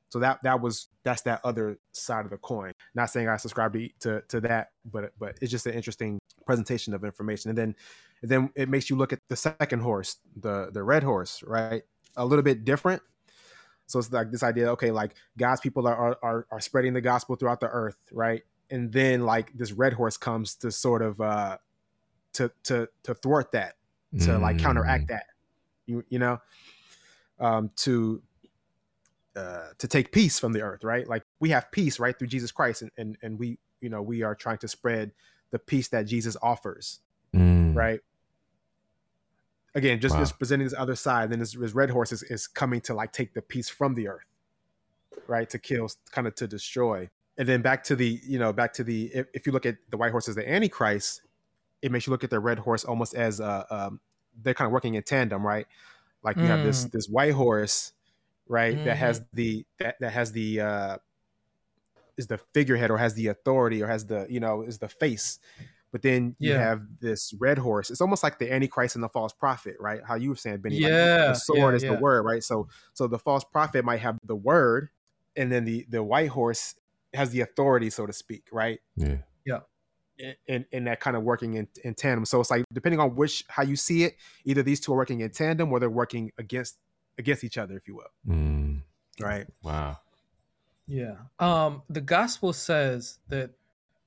So 0.09 0.19
that 0.19 0.41
that 0.43 0.59
was 0.59 0.87
that's 1.03 1.21
that 1.23 1.39
other 1.43 1.77
side 1.91 2.25
of 2.25 2.31
the 2.31 2.37
coin. 2.37 2.73
Not 2.95 3.11
saying 3.11 3.29
I 3.29 3.37
subscribe 3.37 3.73
to 3.73 3.89
to, 3.99 4.21
to 4.27 4.41
that, 4.41 4.71
but 4.83 5.13
but 5.19 5.37
it's 5.39 5.51
just 5.51 5.67
an 5.67 5.73
interesting 5.73 6.19
presentation 6.45 6.93
of 6.93 7.03
information. 7.03 7.49
And 7.49 7.57
then 7.57 7.75
and 8.21 8.29
then 8.29 8.49
it 8.55 8.69
makes 8.69 8.89
you 8.89 8.95
look 8.95 9.13
at 9.13 9.19
the 9.29 9.35
second 9.35 9.81
horse, 9.81 10.17
the 10.35 10.69
the 10.73 10.83
red 10.83 11.03
horse, 11.03 11.43
right? 11.45 11.83
A 12.17 12.25
little 12.25 12.43
bit 12.43 12.65
different. 12.65 13.01
So 13.85 13.99
it's 13.99 14.11
like 14.11 14.31
this 14.31 14.43
idea, 14.43 14.69
okay, 14.71 14.91
like 14.91 15.15
God's 15.37 15.61
people 15.61 15.87
are 15.87 16.17
are 16.23 16.47
are 16.51 16.59
spreading 16.59 16.93
the 16.93 17.01
gospel 17.01 17.35
throughout 17.35 17.59
the 17.59 17.69
earth, 17.69 17.99
right? 18.11 18.41
And 18.71 18.91
then 18.91 19.25
like 19.25 19.53
this 19.53 19.71
red 19.71 19.93
horse 19.93 20.17
comes 20.17 20.55
to 20.55 20.71
sort 20.71 21.03
of 21.03 21.21
uh 21.21 21.57
to 22.39 22.51
to 22.63 22.89
to 23.03 23.13
thwart 23.13 23.51
that, 23.51 23.75
to 24.19 24.37
like 24.37 24.57
Mm. 24.57 24.59
counteract 24.63 25.07
that. 25.09 25.25
You 25.85 26.03
you 26.09 26.19
know, 26.19 26.39
um 27.39 27.71
to 27.77 28.21
uh 29.35 29.67
to 29.77 29.87
take 29.87 30.11
peace 30.11 30.39
from 30.39 30.53
the 30.53 30.61
earth, 30.61 30.83
right? 30.83 31.07
Like 31.07 31.23
we 31.39 31.49
have 31.49 31.71
peace 31.71 31.99
right 31.99 32.17
through 32.17 32.27
Jesus 32.29 32.51
Christ 32.51 32.81
and 32.81 32.91
and, 32.97 33.17
and 33.21 33.37
we 33.39 33.57
you 33.81 33.89
know 33.89 34.01
we 34.01 34.23
are 34.23 34.35
trying 34.35 34.57
to 34.59 34.67
spread 34.67 35.11
the 35.51 35.59
peace 35.59 35.87
that 35.89 36.05
Jesus 36.05 36.37
offers, 36.41 37.01
Mm. 37.33 37.75
right? 37.75 37.99
Again, 39.75 39.99
just 39.99 40.15
Wow. 40.15 40.21
just 40.21 40.37
presenting 40.37 40.65
this 40.65 40.77
other 40.77 40.95
side, 40.95 41.29
then 41.31 41.39
this, 41.39 41.53
this 41.53 41.73
red 41.73 41.89
horse 41.91 42.11
is, 42.11 42.23
is 42.23 42.47
coming 42.47 42.81
to 42.81 42.93
like 42.93 43.11
take 43.11 43.33
the 43.33 43.41
peace 43.41 43.69
from 43.69 43.93
the 43.93 44.07
earth, 44.07 44.25
right? 45.27 45.49
To 45.49 45.59
kill, 45.59 45.89
kind 46.11 46.27
of 46.27 46.35
to 46.35 46.47
destroy. 46.47 47.09
And 47.37 47.47
then 47.47 47.61
back 47.61 47.83
to 47.85 47.95
the, 47.95 48.19
you 48.23 48.37
know, 48.39 48.51
back 48.51 48.73
to 48.73 48.83
the 48.83 49.11
if, 49.13 49.27
if 49.33 49.45
you 49.45 49.51
look 49.53 49.65
at 49.65 49.77
the 49.89 49.97
white 49.97 50.11
horse 50.11 50.27
as 50.27 50.35
the 50.35 50.47
antichrist, 50.51 51.21
it 51.81 51.91
makes 51.91 52.07
you 52.07 52.11
look 52.11 52.23
at 52.23 52.29
the 52.29 52.39
red 52.39 52.59
horse 52.59 52.83
almost 52.83 53.13
as 53.15 53.39
uh 53.41 53.63
um 53.69 53.99
they're 54.41 54.53
kind 54.53 54.67
of 54.67 54.71
working 54.71 54.95
in 54.95 55.03
tandem, 55.03 55.45
right? 55.45 55.67
Like 56.23 56.37
you 56.37 56.45
have 56.47 56.63
this 56.63 56.85
this 56.85 57.07
white 57.07 57.33
horse, 57.33 57.93
right, 58.47 58.83
that 58.83 58.97
has 58.97 59.21
the 59.33 59.65
that 59.79 59.95
that 59.99 60.11
has 60.11 60.31
the 60.31 60.61
uh 60.61 60.97
is 62.17 62.27
the 62.27 62.37
figurehead 62.53 62.91
or 62.91 62.97
has 62.97 63.13
the 63.13 63.27
authority 63.27 63.81
or 63.81 63.87
has 63.87 64.05
the 64.05 64.27
you 64.29 64.39
know 64.39 64.61
is 64.61 64.79
the 64.79 64.89
face 64.89 65.39
but 65.91 66.01
then 66.01 66.35
you 66.39 66.53
Yeah. 66.53 66.59
have 66.59 66.81
this 66.99 67.33
red 67.39 67.57
horse. 67.57 67.89
It's 67.89 68.01
almost 68.01 68.21
like 68.21 68.37
the 68.37 68.51
antichrist 68.53 68.95
and 68.95 69.03
the 69.03 69.09
false 69.09 69.33
prophet, 69.33 69.75
right? 69.79 70.01
How 70.05 70.15
you 70.15 70.29
were 70.29 70.35
saying, 70.35 70.59
Benny. 70.59 70.79
like, 70.79 70.91
Yeah, 70.91 71.27
the 71.29 71.35
sword 71.35 71.73
yeah, 71.73 71.77
is 71.77 71.83
yeah. 71.83 71.95
the 71.95 71.99
word, 71.99 72.23
right? 72.23 72.43
So 72.43 72.67
so 72.93 73.07
the 73.07 73.17
false 73.17 73.43
prophet 73.43 73.83
might 73.83 73.99
have 74.01 74.17
the 74.23 74.35
word, 74.35 74.89
and 75.35 75.51
then 75.51 75.65
the 75.65 75.85
the 75.89 76.03
white 76.03 76.29
horse 76.29 76.75
has 77.13 77.31
the 77.31 77.41
authority, 77.41 77.89
so 77.89 78.05
to 78.05 78.13
speak, 78.13 78.43
right? 78.51 78.79
Yeah. 79.45 79.61
And 80.47 80.65
and 80.73 80.87
that 80.87 80.99
kind 80.99 81.15
of 81.15 81.23
working 81.23 81.53
in, 81.53 81.67
in 81.83 81.93
tandem. 81.95 82.25
So 82.25 82.41
it's 82.41 82.51
like 82.51 82.65
depending 82.73 82.99
on 82.99 83.15
which 83.15 83.45
how 83.47 83.63
you 83.63 83.75
see 83.75 84.03
it, 84.03 84.17
either 84.43 84.63
these 84.63 84.79
two 84.79 84.93
are 84.93 84.97
working 84.97 85.21
in 85.21 85.29
tandem 85.29 85.71
or 85.71 85.79
they're 85.79 85.89
working 85.89 86.31
against 86.37 86.77
against 87.17 87.43
each 87.43 87.57
other, 87.57 87.75
if 87.77 87.87
you 87.87 87.95
will, 87.95 88.11
Mm, 88.27 88.81
right? 89.19 89.47
wow. 89.63 89.97
Yeah. 90.87 91.15
Um, 91.39 91.83
the 91.89 92.01
gospel 92.01 92.51
says 92.53 93.19
that 93.29 93.51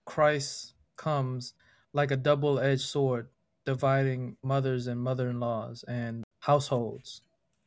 Christ 0.04 0.74
comes 0.96 1.54
like 1.92 2.10
a 2.10 2.16
double-edged 2.16 2.80
sword, 2.82 3.28
dividing 3.64 4.36
mothers 4.42 4.86
and 4.86 5.00
mother-in-laws 5.00 5.84
and 5.86 6.24
households. 6.40 7.22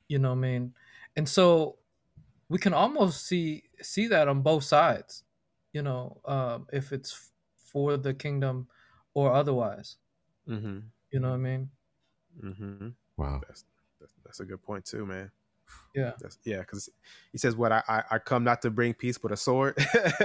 You 0.08 0.20
know 0.20 0.30
what 0.30 0.38
I 0.38 0.42
mean? 0.42 0.74
And 1.16 1.30
so 1.30 1.78
we 2.50 2.60
can 2.60 2.74
almost 2.74 3.26
see 3.26 3.64
see 3.82 4.08
that 4.08 4.28
on 4.28 4.42
both 4.42 4.64
sides. 4.64 5.24
You 5.74 5.82
know, 5.82 6.22
um, 6.26 6.68
if 6.74 6.92
it's 6.92 7.14
f- 7.14 7.32
for 7.76 7.98
the 7.98 8.14
kingdom 8.14 8.70
or 9.14 9.34
otherwise. 9.34 9.98
Mm-hmm. 10.48 10.80
You 11.12 11.20
know 11.20 11.30
what 11.32 11.36
I 11.36 11.40
mean? 11.40 11.70
Mm-hmm. 12.42 12.88
Wow. 13.18 13.42
That's, 13.46 13.66
that's 14.00 14.14
that's 14.24 14.40
a 14.40 14.46
good 14.46 14.64
point 14.64 14.86
too, 14.86 15.06
man. 15.06 15.30
Yeah. 15.94 16.14
That's, 16.22 16.38
yeah, 16.46 16.60
because 16.60 16.90
he 17.34 17.38
says, 17.38 17.58
"What 17.58 17.74
I, 17.74 17.84
I 17.90 18.04
I 18.12 18.20
come 18.20 18.46
not 18.46 18.62
to 18.62 18.70
bring 18.70 18.94
peace, 18.94 19.18
but 19.18 19.34
a 19.34 19.38
sword." 19.38 19.78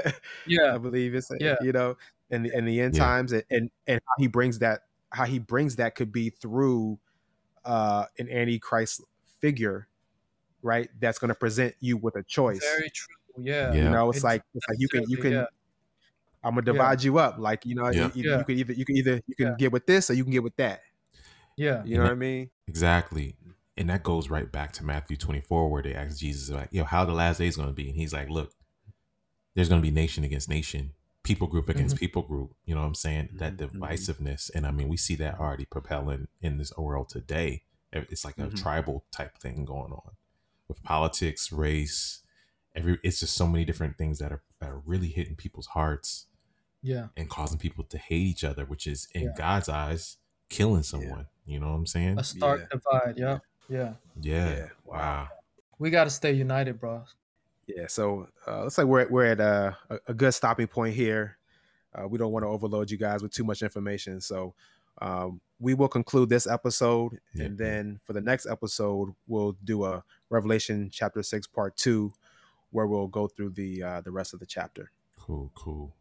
Yeah, 0.47 0.75
I 0.75 0.79
believe 0.79 1.15
it's 1.17 1.31
Yeah. 1.41 1.57
you 1.61 1.73
know, 1.73 1.97
in 2.31 2.45
the 2.45 2.57
in 2.57 2.67
the 2.67 2.81
end 2.81 2.95
Yeah. 2.95 3.05
times, 3.05 3.33
and, 3.33 3.43
and 3.51 3.71
and 3.89 4.01
how 4.07 4.15
he 4.19 4.29
brings 4.29 4.61
that 4.61 4.83
how 5.11 5.25
he 5.25 5.41
brings 5.41 5.75
that 5.77 5.97
could 5.97 6.13
be 6.13 6.31
through 6.31 7.01
uh 7.65 8.05
an 8.21 8.31
antichrist 8.31 9.03
figure, 9.41 9.89
right? 10.63 10.89
That's 11.01 11.19
going 11.19 11.31
to 11.31 11.35
present 11.35 11.75
you 11.81 11.97
with 11.97 12.15
a 12.15 12.23
choice. 12.23 12.61
Very 12.61 12.91
true. 12.91 13.17
Yeah. 13.39 13.73
Yeah. 13.73 13.85
You 13.85 13.91
know, 13.91 14.09
it's 14.11 14.19
It's 14.19 14.25
like 14.25 14.43
it's 14.55 14.69
like 14.69 14.79
you 14.79 14.89
can 14.89 15.05
you 15.09 15.17
can 15.17 15.33
yeah. 15.33 15.47
I'm 16.43 16.53
gonna 16.53 16.63
divide 16.63 17.03
you 17.03 17.19
up. 17.19 17.39
Like 17.39 17.67
you 17.67 17.75
know, 17.75 17.91
Yeah. 17.91 18.11
you, 18.15 18.23
you, 18.23 18.31
Yeah. 18.31 18.39
you 18.39 18.45
can 18.45 18.57
either 18.59 18.73
you 18.73 18.85
can 18.85 18.97
either 18.97 19.21
you 19.27 19.35
can 19.37 19.47
Yeah. 19.49 19.55
get 19.59 19.73
with 19.73 19.87
this 19.87 20.11
or 20.11 20.15
you 20.15 20.25
can 20.25 20.33
get 20.33 20.43
with 20.43 20.57
that. 20.57 20.81
Yeah. 21.57 21.83
You 21.85 21.99
know 21.99 22.05
what 22.05 22.13
I 22.13 22.17
mean? 22.17 22.51
Exactly. 22.67 23.37
And 23.77 23.89
that 23.91 24.03
goes 24.03 24.29
right 24.31 24.51
back 24.51 24.73
to 24.75 24.85
Matthew 24.85 25.17
24, 25.17 25.71
where 25.71 25.83
they 25.83 25.95
ask 25.95 26.19
Jesus, 26.19 26.51
like, 26.51 26.69
yo, 26.73 26.85
how 26.85 27.05
the 27.05 27.13
last 27.13 27.39
days 27.39 27.57
going 27.57 27.69
to 27.69 27.75
be? 27.75 27.89
And 27.89 27.97
he's 27.97 28.13
like, 28.13 28.29
look, 28.29 28.53
there's 29.55 29.69
going 29.69 29.81
to 29.81 29.87
be 29.87 29.91
nation 29.91 30.23
against 30.25 30.49
nation, 30.49 30.93
people 31.23 31.47
group 31.47 31.69
against 31.69 31.97
people 31.97 32.23
group. 32.23 32.55
You 32.65 32.75
know 32.75 32.83
what 32.83 32.87
I'm 32.89 32.95
saying? 32.95 33.31
That 33.35 33.57
Mhm, 33.57 33.71
mhm. 33.71 33.79
divisiveness. 33.81 34.51
And 34.55 34.67
I 34.67 34.71
mean, 34.71 34.89
we 34.89 34.97
see 34.97 35.17
that 35.17 35.39
already 35.39 35.65
propelling 35.65 36.29
in 36.41 36.59
this 36.59 36.77
world 36.77 37.09
today. 37.09 37.65
It's 37.93 38.25
like 38.25 38.39
a 38.39 38.49
Mhm. 38.49 38.57
tribal 38.61 39.05
type 39.11 39.39
thing 39.39 39.65
going 39.65 39.93
on 39.93 40.17
with 40.69 40.83
politics, 40.83 41.51
race. 41.51 42.21
Every 42.75 42.99
it's 43.03 43.19
just 43.21 43.35
so 43.35 43.47
many 43.49 43.65
different 43.65 43.99
things 43.99 44.19
that 44.21 44.31
are 44.31 44.43
that 44.61 44.71
are 44.71 44.79
really 44.81 45.09
hitting 45.09 45.35
people's 45.37 45.67
hearts 45.69 46.27
Yeah. 46.83 47.09
and 47.17 47.29
causing 47.29 47.59
people 47.59 47.85
to 47.85 47.99
hate 47.99 48.27
each 48.27 48.45
other, 48.45 48.65
which 48.65 48.87
is 48.87 49.07
in 49.13 49.23
Yeah. 49.25 49.29
God's 49.37 49.69
eyes 49.69 50.17
killing 50.49 50.83
someone. 50.83 51.27
You 51.45 51.61
know 51.61 51.69
what 51.69 51.75
I'm 51.77 51.87
saying? 51.87 52.19
A 52.19 52.25
stark 52.25 52.61
Yeah. 52.61 52.67
divide. 52.71 53.19
Yeah. 53.19 53.39
Yeah. 53.69 53.95
Yeah. 54.21 54.51
Yeah. 54.57 54.69
Wow. 54.85 55.29
We 55.79 55.91
got 55.91 56.05
to 56.05 56.11
stay 56.11 56.33
united, 56.33 56.81
bro. 56.81 57.05
Yeah, 57.67 57.87
so 57.87 58.29
uh, 58.49 58.65
looks 58.65 58.79
like 58.79 58.87
we're 58.89 59.01
at, 59.01 59.11
we're 59.11 59.27
at 59.27 59.41
a, 59.41 59.77
a, 59.89 59.99
a 60.09 60.15
good 60.15 60.35
stopping 60.35 60.67
point 60.67 60.95
here. 60.95 61.39
Uh, 61.95 62.09
we 62.09 62.19
don't 62.19 62.33
want 62.33 62.43
to 62.45 62.49
overload 62.49 62.91
you 62.91 62.97
guys 62.99 63.23
with 63.23 63.33
too 63.33 63.45
much 63.45 63.63
information, 63.63 64.21
so 64.21 64.55
um, 65.01 65.41
we 65.61 65.75
will 65.75 65.89
conclude 65.89 66.29
this 66.29 66.47
episode, 66.49 67.19
Yeah. 67.35 67.45
and 67.45 67.59
then 67.59 68.01
for 68.05 68.13
the 68.13 68.21
next 68.21 68.47
episode, 68.47 69.15
we'll 69.29 69.53
do 69.65 69.85
a 69.85 70.03
Revelation 70.31 70.89
chapter 70.93 71.23
six, 71.23 71.47
part 71.47 71.77
two, 71.77 72.13
where 72.71 72.87
we'll 72.87 73.07
go 73.09 73.29
through 73.29 73.51
the 73.51 73.83
uh, 73.83 74.01
the 74.01 74.11
rest 74.11 74.35
of 74.35 74.41
the 74.41 74.47
chapter. 74.47 74.91
Cool, 75.19 75.51
cool. 75.55 75.95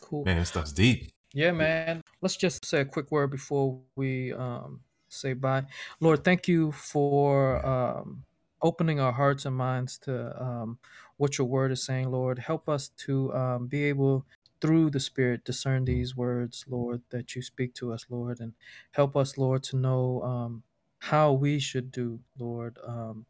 Cool. 0.00 0.24
Man, 0.24 0.38
this 0.38 0.48
stuff's 0.48 0.72
deep. 0.72 1.10
Yeah, 1.34 1.52
man. 1.52 2.02
Let's 2.20 2.36
just 2.36 2.64
say 2.64 2.80
a 2.80 2.84
quick 2.84 3.10
word 3.10 3.30
before 3.30 3.78
we 3.96 4.32
um, 4.32 4.80
say 5.08 5.34
bye. 5.34 5.64
Lord, 6.00 6.24
thank 6.24 6.48
you 6.48 6.72
for 6.72 7.64
um, 7.66 8.24
opening 8.62 9.00
our 9.00 9.12
hearts 9.12 9.44
and 9.44 9.54
minds 9.56 9.98
to 9.98 10.42
um, 10.42 10.78
what 11.16 11.38
your 11.38 11.46
word 11.46 11.70
is 11.72 11.82
saying, 11.82 12.10
Lord. 12.10 12.38
Help 12.38 12.68
us 12.68 12.90
to 12.98 13.32
um, 13.34 13.66
be 13.66 13.84
able, 13.84 14.24
through 14.60 14.90
the 14.90 15.00
Spirit, 15.00 15.44
discern 15.44 15.84
these 15.84 16.16
words, 16.16 16.64
Lord, 16.68 17.02
that 17.10 17.36
you 17.36 17.42
speak 17.42 17.74
to 17.74 17.92
us, 17.92 18.06
Lord. 18.08 18.40
And 18.40 18.54
help 18.92 19.16
us, 19.16 19.36
Lord, 19.36 19.62
to 19.64 19.76
know 19.76 20.22
um, 20.22 20.62
how 20.98 21.32
we 21.32 21.58
should 21.58 21.92
do, 21.92 22.20
Lord. 22.38 22.78
Um, 22.86 23.26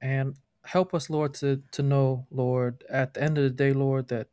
and 0.00 0.36
help 0.64 0.94
us, 0.94 1.10
Lord, 1.10 1.34
to, 1.34 1.62
to 1.72 1.82
know, 1.82 2.26
Lord, 2.30 2.84
at 2.88 3.14
the 3.14 3.22
end 3.22 3.38
of 3.38 3.44
the 3.44 3.50
day, 3.50 3.72
Lord, 3.72 4.08
that 4.08 4.28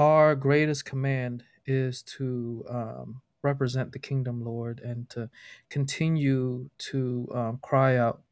our 0.00 0.34
greatest 0.34 0.86
command 0.86 1.44
is 1.66 2.02
to 2.02 2.64
um, 2.70 3.20
represent 3.42 3.92
the 3.92 3.98
kingdom, 3.98 4.42
Lord, 4.42 4.80
and 4.80 5.08
to 5.10 5.28
continue 5.68 6.70
to 6.78 7.28
um, 7.34 7.58
cry 7.62 7.98
out 7.98 8.22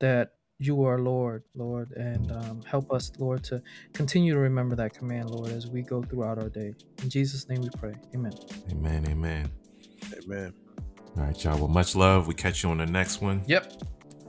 that 0.00 0.32
you 0.58 0.84
are 0.84 0.98
Lord, 0.98 1.44
Lord, 1.54 1.92
and 1.92 2.32
um, 2.32 2.62
help 2.66 2.90
us, 2.92 3.12
Lord, 3.18 3.44
to 3.44 3.62
continue 3.92 4.32
to 4.32 4.38
remember 4.38 4.76
that 4.76 4.94
command, 4.94 5.30
Lord, 5.30 5.52
as 5.52 5.66
we 5.66 5.82
go 5.82 6.02
throughout 6.02 6.38
our 6.38 6.48
day. 6.48 6.74
In 7.02 7.10
Jesus' 7.10 7.48
name 7.48 7.60
we 7.62 7.70
pray. 7.78 7.94
Amen. 8.14 8.32
Amen, 8.70 9.06
amen. 9.08 9.50
Amen. 10.24 10.54
All 11.16 11.24
right, 11.24 11.44
y'all. 11.44 11.58
Well, 11.58 11.68
much 11.68 11.94
love. 11.96 12.28
We 12.28 12.34
catch 12.34 12.62
you 12.62 12.70
on 12.70 12.78
the 12.78 12.86
next 12.86 13.20
one. 13.20 13.42
Yep. 13.46 13.72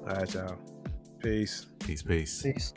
All 0.08 0.16
right, 0.16 0.34
y'all. 0.34 0.58
Peace. 1.22 1.68
Peace, 1.80 2.02
peace. 2.02 2.42
Peace. 2.42 2.74